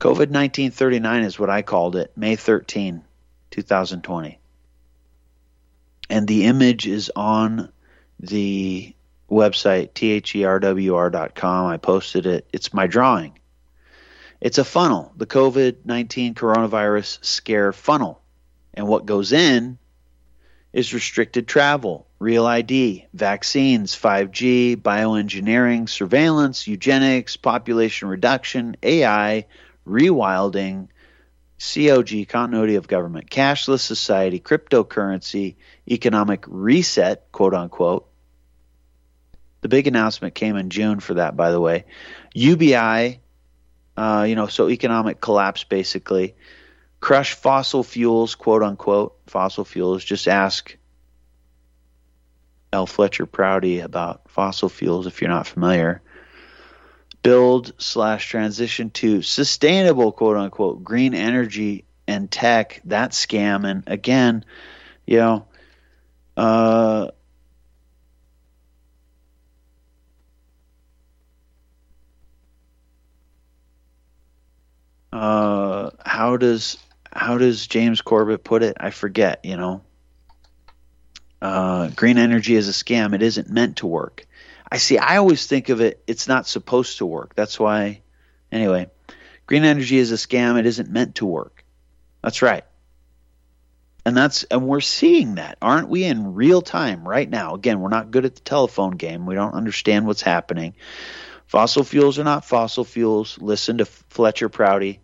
[0.00, 3.02] COVID 1939 is what I called it, May 13,
[3.52, 4.38] 2020.
[6.10, 7.72] And the image is on
[8.20, 8.94] the
[9.30, 11.66] website, therwr.com.
[11.66, 12.46] I posted it.
[12.52, 13.38] It's my drawing.
[14.40, 18.20] It's a funnel, the COVID 19 coronavirus scare funnel.
[18.74, 19.78] And what goes in
[20.72, 29.46] is restricted travel, real ID, vaccines, 5G, bioengineering, surveillance, eugenics, population reduction, AI,
[29.86, 30.88] rewilding,
[31.58, 35.56] COG, continuity of government, cashless society, cryptocurrency,
[35.90, 38.06] economic reset, quote unquote.
[39.62, 41.86] The big announcement came in June for that, by the way.
[42.34, 43.20] UBI,
[43.96, 46.34] uh, you know, so economic collapse basically.
[47.00, 50.04] Crush fossil fuels, quote unquote, fossil fuels.
[50.04, 50.76] Just ask
[52.72, 52.86] L.
[52.86, 56.02] Fletcher Prouty about fossil fuels if you're not familiar.
[57.22, 62.80] Build slash transition to sustainable, quote unquote, green energy and tech.
[62.84, 63.68] That scam.
[63.68, 64.44] And again,
[65.06, 65.46] you know,
[66.36, 67.08] uh,
[75.12, 76.78] uh, how does
[77.12, 78.76] how does James Corbett put it?
[78.78, 79.44] I forget.
[79.44, 79.82] You know,
[81.40, 83.14] uh, green energy is a scam.
[83.14, 84.25] It isn't meant to work.
[84.70, 84.98] I see.
[84.98, 86.02] I always think of it.
[86.06, 87.34] It's not supposed to work.
[87.34, 88.02] That's why.
[88.50, 88.88] Anyway,
[89.46, 90.58] green energy is a scam.
[90.58, 91.64] It isn't meant to work.
[92.22, 92.64] That's right.
[94.04, 97.54] And that's and we're seeing that, aren't we, in real time right now?
[97.54, 99.26] Again, we're not good at the telephone game.
[99.26, 100.74] We don't understand what's happening.
[101.46, 103.38] Fossil fuels are not fossil fuels.
[103.40, 105.00] Listen to Fletcher Prouty.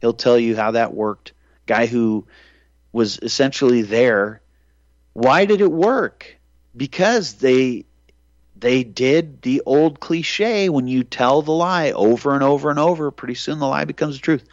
[0.00, 1.32] He'll tell you how that worked.
[1.66, 2.26] Guy who
[2.92, 4.40] was essentially there.
[5.12, 6.36] Why did it work?
[6.76, 7.86] Because they
[8.62, 13.10] they did the old cliche when you tell the lie over and over and over,
[13.10, 14.44] pretty soon the lie becomes the truth.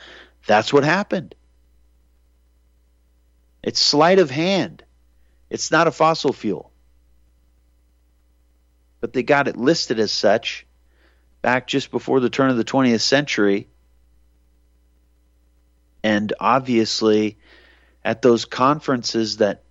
[0.47, 1.35] That's what happened.
[3.61, 4.83] It's sleight of hand.
[5.51, 6.71] It's not a fossil fuel.
[8.99, 10.65] But they got it listed as such
[11.43, 13.67] back just before the turn of the 20th century.
[16.01, 17.37] And obviously,
[18.03, 19.61] at those conferences that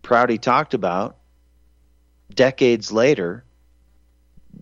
[0.00, 1.18] Prouty talked about
[2.34, 3.44] decades later,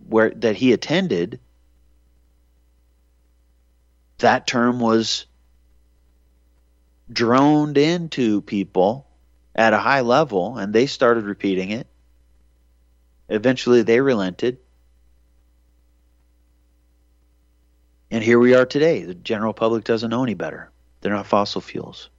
[0.09, 1.41] where that he attended,
[4.19, 5.27] that term was
[7.13, 9.07] droned into people
[9.55, 11.87] at a high level and they started repeating it.
[13.29, 14.59] Eventually they relented.
[18.11, 19.05] And here we are today.
[19.05, 20.71] The general public doesn't know any better.
[21.01, 22.11] They're not fossil fuels.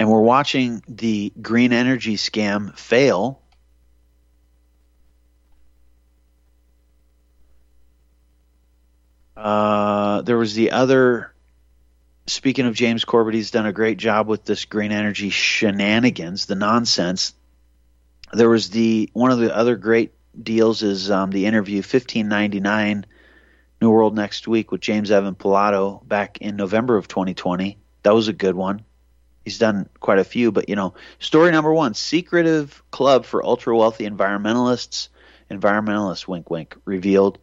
[0.00, 3.42] and we're watching the green energy scam fail.
[9.36, 11.34] Uh, there was the other.
[12.26, 16.54] Speaking of James Corbett, he's done a great job with this green energy shenanigans, the
[16.54, 17.34] nonsense.
[18.32, 23.04] There was the one of the other great deals is um, the interview 1599
[23.82, 27.76] New World next week with James Evan Pilato back in November of 2020.
[28.02, 28.86] That was a good one.
[29.50, 33.76] He's done quite a few, but you know, story number one: secretive club for ultra
[33.76, 35.08] wealthy environmentalists.
[35.50, 37.38] Environmentalists, wink, wink, revealed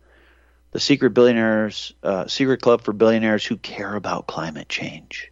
[0.72, 5.32] the secret billionaires, uh, secret club for billionaires who care about climate change.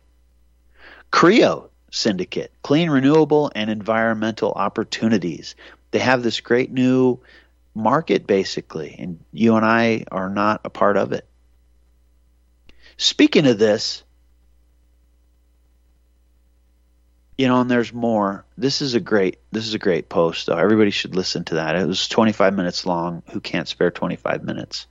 [1.11, 5.55] Creo Syndicate, clean, renewable, and environmental opportunities.
[5.91, 7.21] They have this great new
[7.73, 11.25] market, basically, and you and I are not a part of it.
[12.97, 14.03] Speaking of this,
[17.37, 18.45] you know, and there's more.
[18.57, 20.57] This is a great this is a great post though.
[20.57, 21.75] Everybody should listen to that.
[21.75, 23.23] It was 25 minutes long.
[23.31, 24.87] Who can't spare 25 minutes?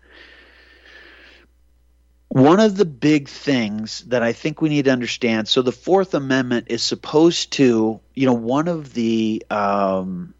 [2.28, 5.46] One of the big things that I think we need to understand.
[5.46, 10.34] So the Fourth Amendment is supposed to, you know, one of the um,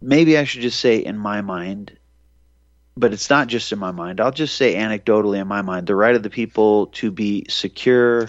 [0.00, 1.98] maybe I should just say in my mind,
[2.96, 4.20] but it's not just in my mind.
[4.20, 8.28] I'll just say anecdotally in my mind, the right of the people to be secure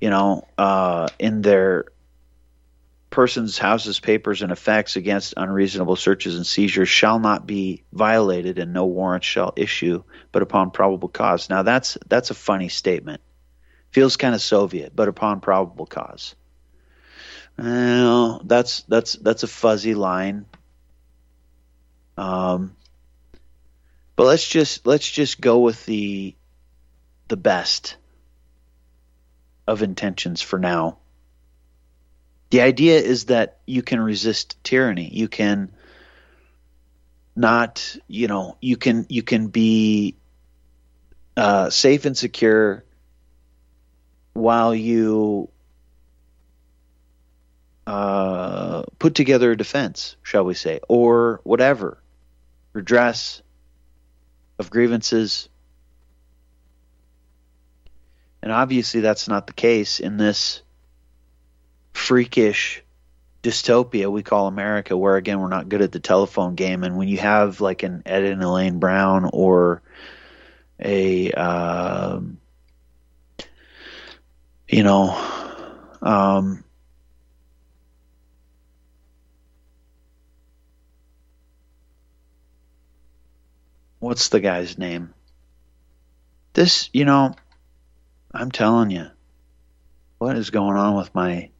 [0.00, 1.86] you know, uh, in their
[3.10, 8.72] persons, houses, papers, and effects against unreasonable searches and seizures shall not be violated, and
[8.72, 11.48] no warrant shall issue, but upon probable cause.
[11.48, 13.22] Now that's that's a funny statement.
[13.90, 16.34] Feels kind of Soviet, but upon probable cause.
[17.56, 20.44] Well, that's that's that's a fuzzy line.
[22.18, 22.76] Um,
[24.14, 26.34] but let's just let's just go with the
[27.28, 27.96] the best
[29.66, 30.98] of intentions for now.
[32.50, 35.08] The idea is that you can resist tyranny.
[35.12, 35.72] You can
[37.34, 40.16] not, you know, you can you can be
[41.36, 42.84] uh, safe and secure
[44.32, 45.48] while you
[47.86, 51.98] uh, put together a defense, shall we say, or whatever,
[52.72, 53.42] redress
[54.58, 55.48] of grievances,
[58.46, 60.62] and obviously, that's not the case in this
[61.92, 62.84] freakish
[63.42, 66.84] dystopia we call America, where again, we're not good at the telephone game.
[66.84, 69.82] And when you have like an Ed and Elaine Brown or
[70.78, 72.20] a, uh,
[74.68, 75.10] you know,
[76.00, 76.62] um,
[83.98, 85.12] what's the guy's name?
[86.52, 87.34] This, you know,
[88.32, 89.06] I'm telling you,
[90.18, 91.50] what is going on with my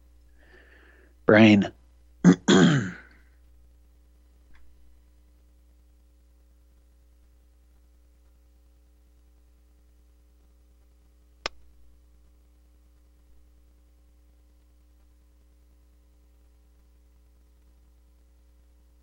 [1.25, 1.71] brain?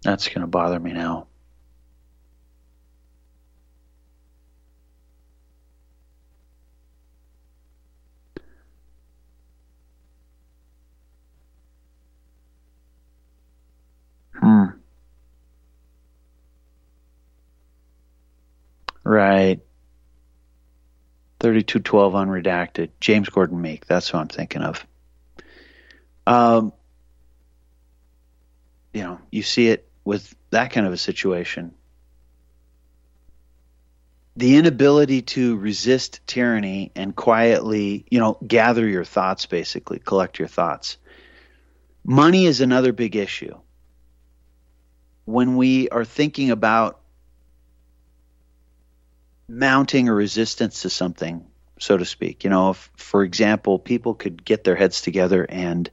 [0.03, 1.27] That's going to bother me now.
[19.15, 19.61] Right.
[21.39, 22.91] 3212 unredacted.
[22.99, 23.87] James Gordon Meek.
[23.87, 24.85] That's who I'm thinking of.
[26.27, 26.73] Um,
[28.93, 31.75] you know, you see it with that kind of a situation.
[34.35, 40.49] The inability to resist tyranny and quietly, you know, gather your thoughts, basically, collect your
[40.49, 40.97] thoughts.
[42.05, 43.57] Money is another big issue
[45.25, 47.01] when we are thinking about
[49.49, 51.47] mounting a resistance to something,
[51.79, 52.45] so to speak.
[52.45, 55.91] You know, if, for example, people could get their heads together and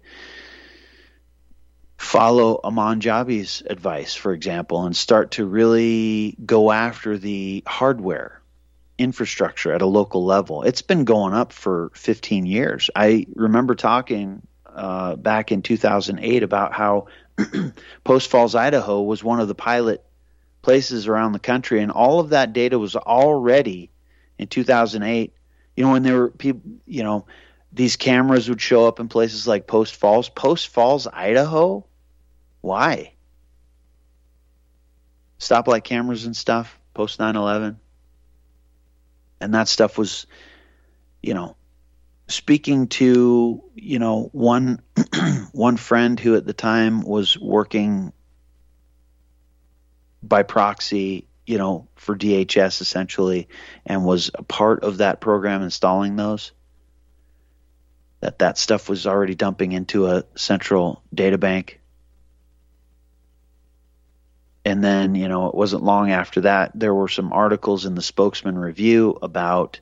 [1.97, 8.41] follow Aman Jabi's advice, for example, and start to really go after the hardware
[8.97, 10.63] infrastructure at a local level.
[10.63, 12.89] It's been going up for 15 years.
[12.95, 17.07] I remember talking uh, back in 2008 about how
[18.03, 20.03] Post Falls, Idaho was one of the pilot
[20.61, 23.89] places around the country, and all of that data was already
[24.37, 25.33] in 2008.
[25.75, 27.25] You know, when there were people, you know,
[27.71, 31.85] these cameras would show up in places like Post Falls, Post Falls, Idaho.
[32.59, 33.13] Why?
[35.39, 37.79] Stoplight cameras and stuff post 9 11.
[39.39, 40.27] And that stuff was,
[41.23, 41.55] you know,
[42.27, 44.79] speaking to you know one
[45.51, 48.13] one friend who at the time was working
[50.23, 53.49] by proxy you know, for DHS essentially,
[53.85, 56.53] and was a part of that program installing those.
[58.21, 61.81] That that stuff was already dumping into a central data bank.
[64.63, 68.01] And then, you know, it wasn't long after that, there were some articles in the
[68.01, 69.81] Spokesman Review about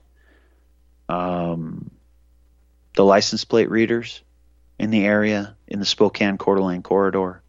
[1.10, 1.92] um,
[2.96, 4.24] the license plate readers
[4.80, 7.44] in the area in the Spokane Coeur d'Alene corridor.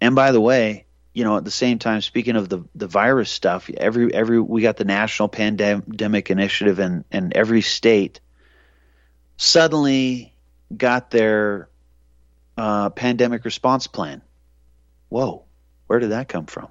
[0.00, 3.30] And by the way, you know, at the same time, speaking of the the virus
[3.30, 8.20] stuff, every every we got the national pandemic initiative, and and every state
[9.36, 10.34] suddenly
[10.76, 11.68] got their
[12.58, 14.22] uh, pandemic response plan.
[15.08, 15.44] Whoa,
[15.86, 16.68] where did that come from?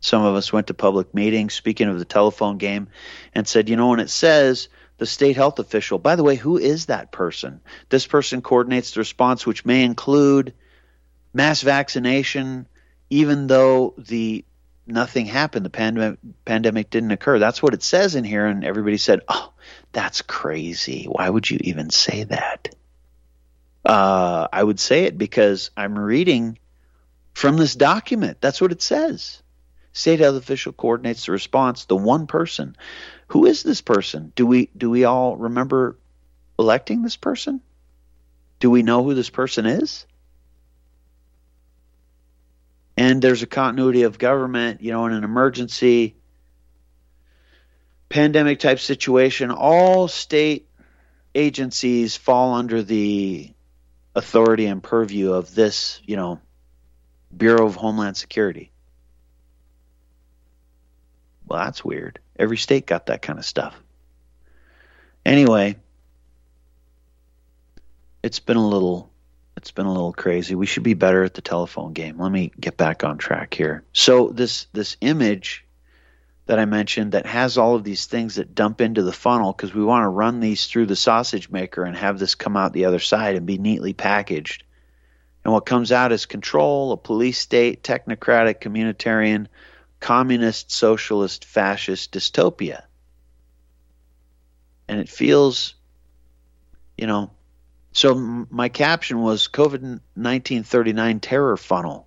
[0.00, 2.88] Some of us went to public meetings, speaking of the telephone game,
[3.34, 6.56] and said, you know, when it says the state health official, by the way, who
[6.56, 7.60] is that person?
[7.90, 10.54] This person coordinates the response, which may include
[11.34, 12.66] mass vaccination,
[13.10, 14.44] even though the
[14.86, 17.38] nothing happened, the pandemic pandemic didn't occur.
[17.38, 19.52] That's what it says in here, and everybody said, "Oh,
[19.92, 21.04] that's crazy.
[21.04, 22.74] Why would you even say that?"
[23.84, 26.58] Uh, I would say it because I'm reading
[27.34, 28.40] from this document.
[28.40, 29.42] That's what it says.
[29.92, 31.86] State health official coordinates the response.
[31.86, 32.76] The one person.
[33.28, 34.32] Who is this person?
[34.36, 35.98] Do we do we all remember
[36.58, 37.60] electing this person?
[38.60, 40.06] Do we know who this person is?
[43.00, 46.16] And there's a continuity of government, you know, in an emergency
[48.10, 50.68] pandemic type situation, all state
[51.34, 53.54] agencies fall under the
[54.14, 56.40] authority and purview of this, you know,
[57.34, 58.70] Bureau of Homeland Security.
[61.46, 62.18] Well, that's weird.
[62.38, 63.74] Every state got that kind of stuff.
[65.24, 65.78] Anyway,
[68.22, 69.09] it's been a little
[69.60, 70.54] it's been a little crazy.
[70.54, 72.18] We should be better at the telephone game.
[72.18, 73.84] Let me get back on track here.
[73.92, 75.66] So this this image
[76.46, 79.74] that I mentioned that has all of these things that dump into the funnel because
[79.74, 82.86] we want to run these through the sausage maker and have this come out the
[82.86, 84.64] other side and be neatly packaged.
[85.44, 89.46] And what comes out is control, a police state, technocratic, communitarian,
[90.00, 92.84] communist, socialist, fascist dystopia.
[94.88, 95.74] And it feels,
[96.96, 97.30] you know,
[97.92, 102.06] so my caption was COVID 1939 terror funnel.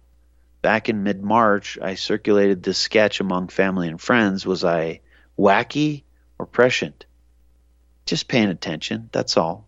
[0.61, 4.45] Back in mid March, I circulated this sketch among family and friends.
[4.45, 5.01] Was I
[5.37, 6.03] wacky
[6.39, 7.05] or prescient?
[8.05, 9.67] Just paying attention, that's all.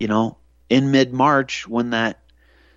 [0.00, 0.38] You know,
[0.70, 2.18] in mid March, when that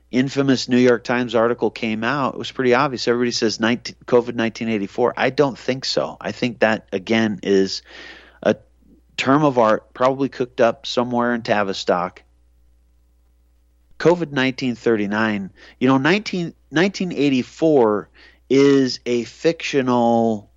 [0.09, 3.07] infamous New York Times article came out, it was pretty obvious.
[3.07, 5.13] Everybody says 19, COVID 1984.
[5.15, 6.17] I don't think so.
[6.19, 7.83] I think that, again, is
[8.43, 8.55] a
[9.21, 12.23] term of art, probably cooked up somewhere in Tavistock.
[13.99, 18.09] COVID 1939, you know, 19, 1984
[18.49, 20.49] is a fictional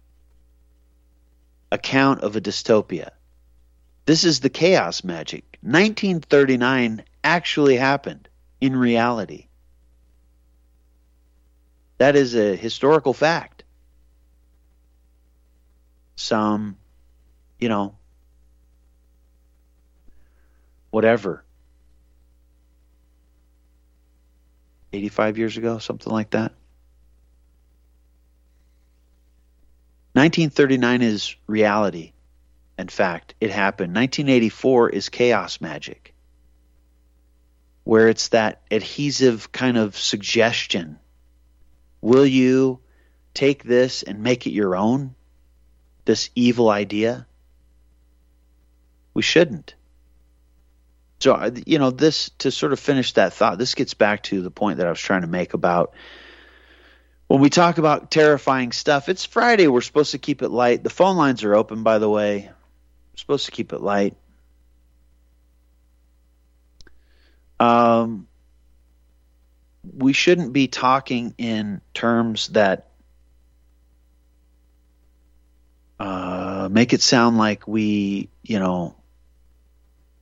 [1.71, 3.11] account of a dystopia.
[4.07, 5.45] This is the chaos magic.
[5.61, 8.31] 1939 actually happened
[8.63, 9.49] in reality.
[11.99, 13.63] That is a historical fact.
[16.17, 16.79] Some,
[17.59, 17.97] you know,
[20.95, 21.45] whatever.
[24.93, 26.53] 85 years ago, something like that.
[30.13, 32.13] 1939 is reality
[32.79, 33.35] and fact.
[33.41, 33.93] It happened.
[33.93, 36.15] 1984 is chaos magic,
[37.83, 41.01] where it's that adhesive kind of suggestion.
[42.03, 42.79] Will you
[43.35, 45.17] take this and make it your own?
[46.05, 47.27] This evil idea?
[49.13, 49.75] We shouldn't.
[51.21, 54.43] So, uh, you know, this to sort of finish that thought, this gets back to
[54.43, 55.95] the point that I was trying to make about
[57.29, 59.09] when we talk about terrifying stuff.
[59.09, 59.67] It's Friday.
[59.67, 60.83] We're supposed to keep it light.
[60.83, 62.51] The phone lines are open, by the way.
[62.51, 64.17] We're supposed to keep it light.
[67.59, 68.27] Um,
[69.97, 72.89] we shouldn't be talking in terms that
[75.99, 78.97] uh, make it sound like we, you know,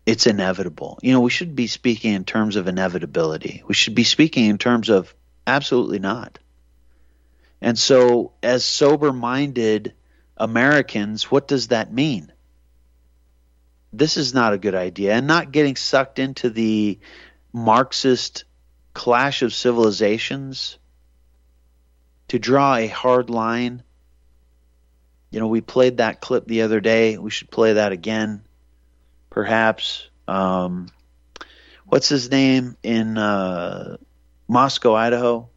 [0.04, 0.98] it's inevitable.
[1.02, 3.62] You know, we should be speaking in terms of inevitability.
[3.66, 5.14] We should be speaking in terms of
[5.46, 6.38] absolutely not.
[7.60, 9.94] And so, as sober minded
[10.36, 12.32] Americans, what does that mean?
[13.92, 15.12] This is not a good idea.
[15.12, 16.98] And not getting sucked into the
[17.52, 18.44] Marxist
[18.94, 20.78] clash of civilizations
[22.28, 23.84] to draw a hard line.
[25.30, 27.18] You know, we played that clip the other day.
[27.18, 28.42] We should play that again
[29.32, 30.08] perhaps.
[30.28, 30.88] Um,
[31.86, 33.96] what's his name in uh,
[34.46, 35.48] Moscow, Idaho?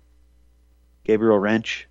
[1.04, 1.88] Gabriel Rench,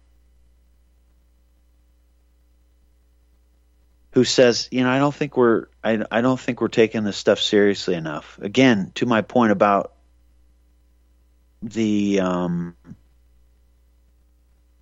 [4.10, 7.16] who says, you know, I don't think we're I, I don't think we're taking this
[7.16, 8.40] stuff seriously enough.
[8.42, 9.92] Again, to my point about
[11.62, 12.74] the um,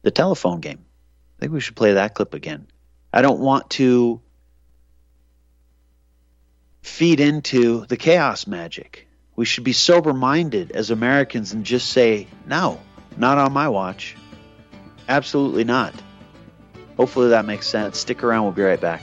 [0.01, 0.83] the telephone game.
[1.39, 2.69] I think we should play that clip again.
[3.13, 4.23] I don't want to
[6.83, 9.09] feed into the chaos magic.
[9.35, 12.81] We should be sober minded as Americans and just say, no,
[13.17, 14.17] not on my watch.
[15.09, 15.95] Absolutely not.
[16.97, 17.99] Hopefully that makes sense.
[17.99, 19.03] Stick around, we'll be right back.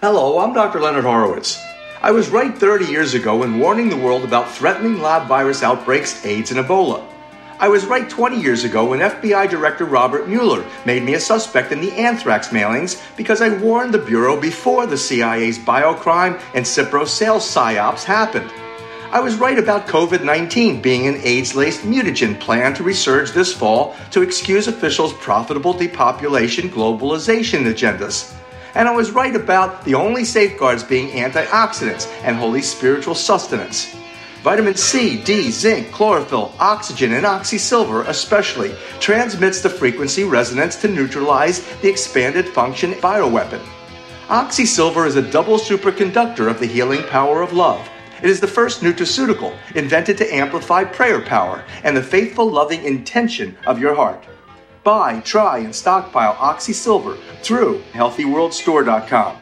[0.00, 0.78] Hello, I'm Dr.
[0.78, 1.60] Leonard Horowitz.
[2.00, 6.24] I was right 30 years ago in warning the world about threatening lab virus outbreaks,
[6.24, 7.04] AIDS, and Ebola.
[7.58, 11.72] I was right 20 years ago when FBI Director Robert Mueller made me a suspect
[11.72, 17.04] in the anthrax mailings because I warned the Bureau before the CIA's biocrime and Cipro
[17.04, 18.52] sales psyops happened.
[19.10, 23.52] I was right about COVID 19 being an AIDS laced mutagen plan to resurge this
[23.52, 28.32] fall to excuse officials' profitable depopulation globalization agendas.
[28.74, 33.94] And I was right about the only safeguards being antioxidants and holy spiritual sustenance.
[34.42, 41.66] Vitamin C, D, zinc, chlorophyll, oxygen, and oxysilver especially transmits the frequency resonance to neutralize
[41.82, 43.60] the expanded function bioweapon.
[44.28, 47.88] Oxysilver is a double superconductor of the healing power of love.
[48.22, 53.56] It is the first nutraceutical invented to amplify prayer power and the faithful, loving intention
[53.66, 54.24] of your heart.
[54.88, 59.36] Buy, try, and stockpile Oxy Silver through HealthyWorldStore.com.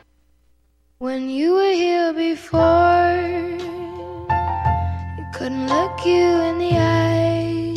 [0.98, 3.14] When you were here before,
[5.16, 7.74] you couldn't look you in the eye.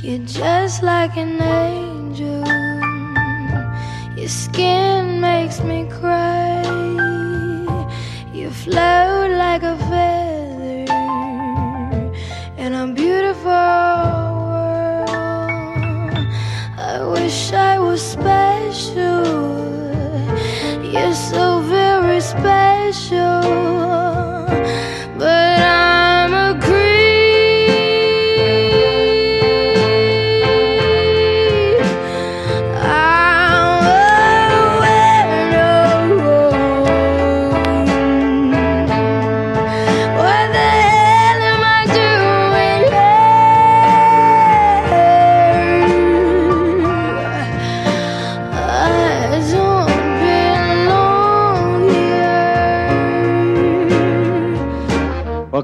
[0.00, 2.46] You're just like an angel.
[4.16, 6.62] Your skin makes me cry.
[8.32, 10.57] You float like a feather
[17.28, 19.22] wish I was special.
[20.82, 23.27] You're so very special.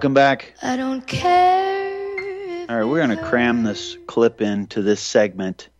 [0.05, 0.52] Welcome back.
[0.61, 2.66] I don't care.
[2.68, 5.70] All right, we're going to cram this clip into this segment.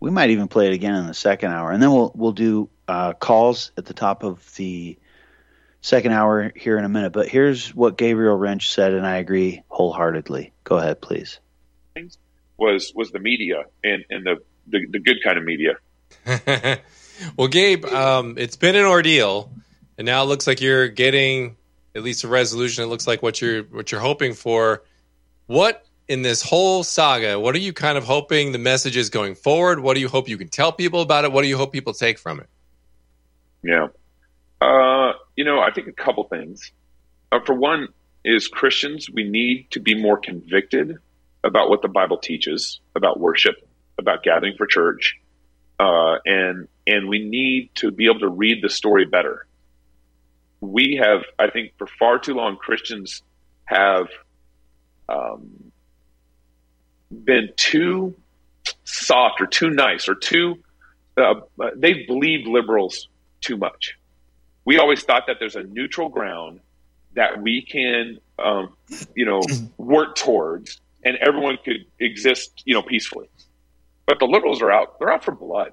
[0.00, 2.68] We might even play it again in the second hour, and then we'll we'll do
[2.88, 4.98] uh, calls at the top of the
[5.80, 7.12] second hour here in a minute.
[7.12, 10.52] But here's what Gabriel Rench said, and I agree wholeheartedly.
[10.64, 11.38] Go ahead, please.
[12.56, 15.76] was was the media and and the the, the good kind of media.
[17.36, 19.52] well, Gabe, um, it's been an ordeal,
[19.96, 21.54] and now it looks like you're getting
[21.94, 22.84] at least a resolution.
[22.84, 24.82] It looks like what you're what you're hoping for.
[25.46, 27.38] What in this whole saga?
[27.38, 29.80] What are you kind of hoping the message is going forward?
[29.80, 31.32] What do you hope you can tell people about it?
[31.32, 32.48] What do you hope people take from it?
[33.62, 33.88] Yeah.
[34.60, 36.72] Uh, you know, I think a couple things.
[37.30, 37.88] Uh, for one,
[38.24, 40.98] is Christians, we need to be more convicted
[41.44, 43.56] about what the Bible teaches about worship,
[43.98, 45.18] about gathering for church,
[45.80, 49.46] uh, and and we need to be able to read the story better.
[50.60, 53.22] We have, I think, for far too long, Christians
[53.64, 54.08] have
[55.08, 55.72] um,
[57.10, 58.14] been too
[58.84, 60.56] soft or too nice or too.
[61.16, 61.34] Uh,
[61.76, 63.08] they've believed liberals
[63.40, 63.94] too much.
[64.64, 66.60] We always thought that there's a neutral ground
[67.14, 68.74] that we can, um,
[69.14, 69.40] you know,
[69.78, 73.28] work towards, and everyone could exist, you know, peacefully.
[74.06, 74.98] But the liberals are out.
[74.98, 75.72] They're out for blood.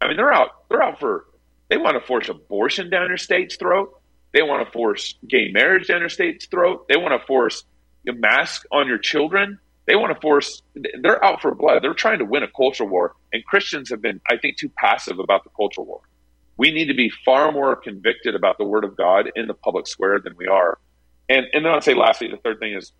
[0.00, 0.68] I mean, they're out.
[0.68, 1.26] They're out for.
[1.68, 3.95] They want to force abortion down your state's throat.
[4.36, 6.88] They want to force gay marriage down your state's throat.
[6.90, 7.64] They want to force
[8.06, 9.58] a mask on your children.
[9.86, 10.60] They want to force.
[10.74, 11.82] They're out for blood.
[11.82, 15.20] They're trying to win a culture war, and Christians have been, I think, too passive
[15.20, 16.02] about the culture war.
[16.58, 19.86] We need to be far more convicted about the Word of God in the public
[19.86, 20.76] square than we are.
[21.30, 22.92] And and then I'll say lastly, the third thing is,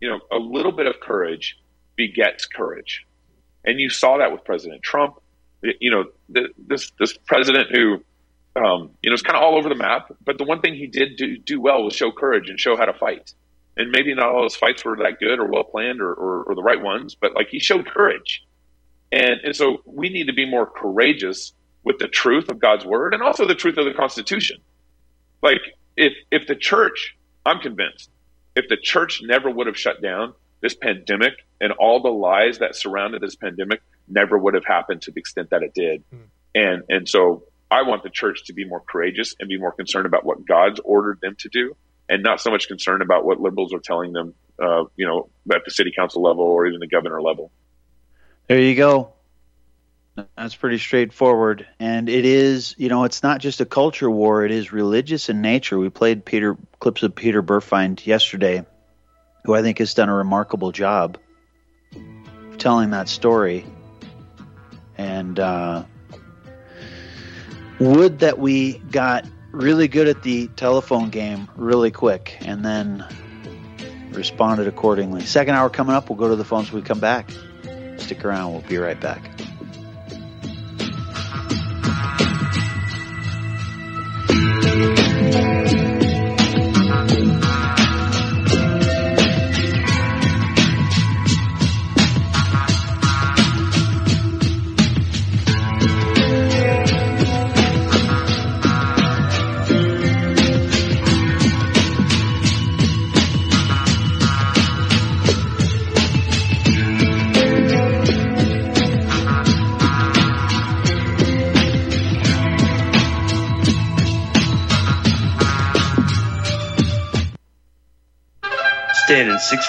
[0.00, 1.58] you know, a little bit of courage
[1.94, 3.04] begets courage,
[3.66, 5.20] and you saw that with President Trump.
[5.60, 8.02] You know, the, this this president who,
[8.56, 10.10] um, you know, it's kind of all over the map.
[10.24, 12.86] But the one thing he did do, do well was show courage and show how
[12.86, 13.34] to fight.
[13.76, 16.54] And maybe not all those fights were that good or well planned or, or, or
[16.54, 18.42] the right ones, but like he showed courage.
[19.12, 21.52] And and so we need to be more courageous
[21.84, 24.58] with the truth of God's word and also the truth of the Constitution.
[25.42, 25.60] Like
[25.96, 28.10] if if the church, I'm convinced,
[28.56, 30.32] if the church never would have shut down,
[30.62, 35.10] this pandemic and all the lies that surrounded this pandemic never would have happened to
[35.10, 36.02] the extent that it did.
[36.54, 40.06] And and so I want the church to be more courageous and be more concerned
[40.06, 41.76] about what God's ordered them to do,
[42.08, 45.62] and not so much concerned about what liberals are telling them, uh, you know, at
[45.64, 47.50] the city council level or even the governor level.
[48.48, 49.12] There you go.
[50.36, 51.66] That's pretty straightforward.
[51.78, 55.42] And it is, you know, it's not just a culture war, it is religious in
[55.42, 55.78] nature.
[55.78, 58.64] We played Peter clips of Peter Burfeind yesterday,
[59.44, 61.18] who I think has done a remarkable job
[62.58, 63.66] telling that story.
[64.96, 65.84] And uh,
[67.78, 73.04] would that we got really good at the telephone game really quick and then
[74.12, 75.24] responded accordingly.
[75.24, 77.30] Second hour coming up, we'll go to the phones when we come back.
[77.98, 79.30] Stick around, we'll be right back.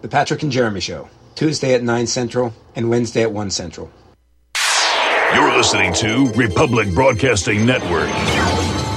[0.00, 3.90] The Patrick and Jeremy Show, Tuesday at 9 Central and Wednesday at 1 Central.
[5.34, 8.08] You're listening to Republic Broadcasting Network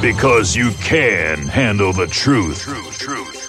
[0.01, 2.61] because you can handle the truth.
[2.61, 3.42] Truth, truth.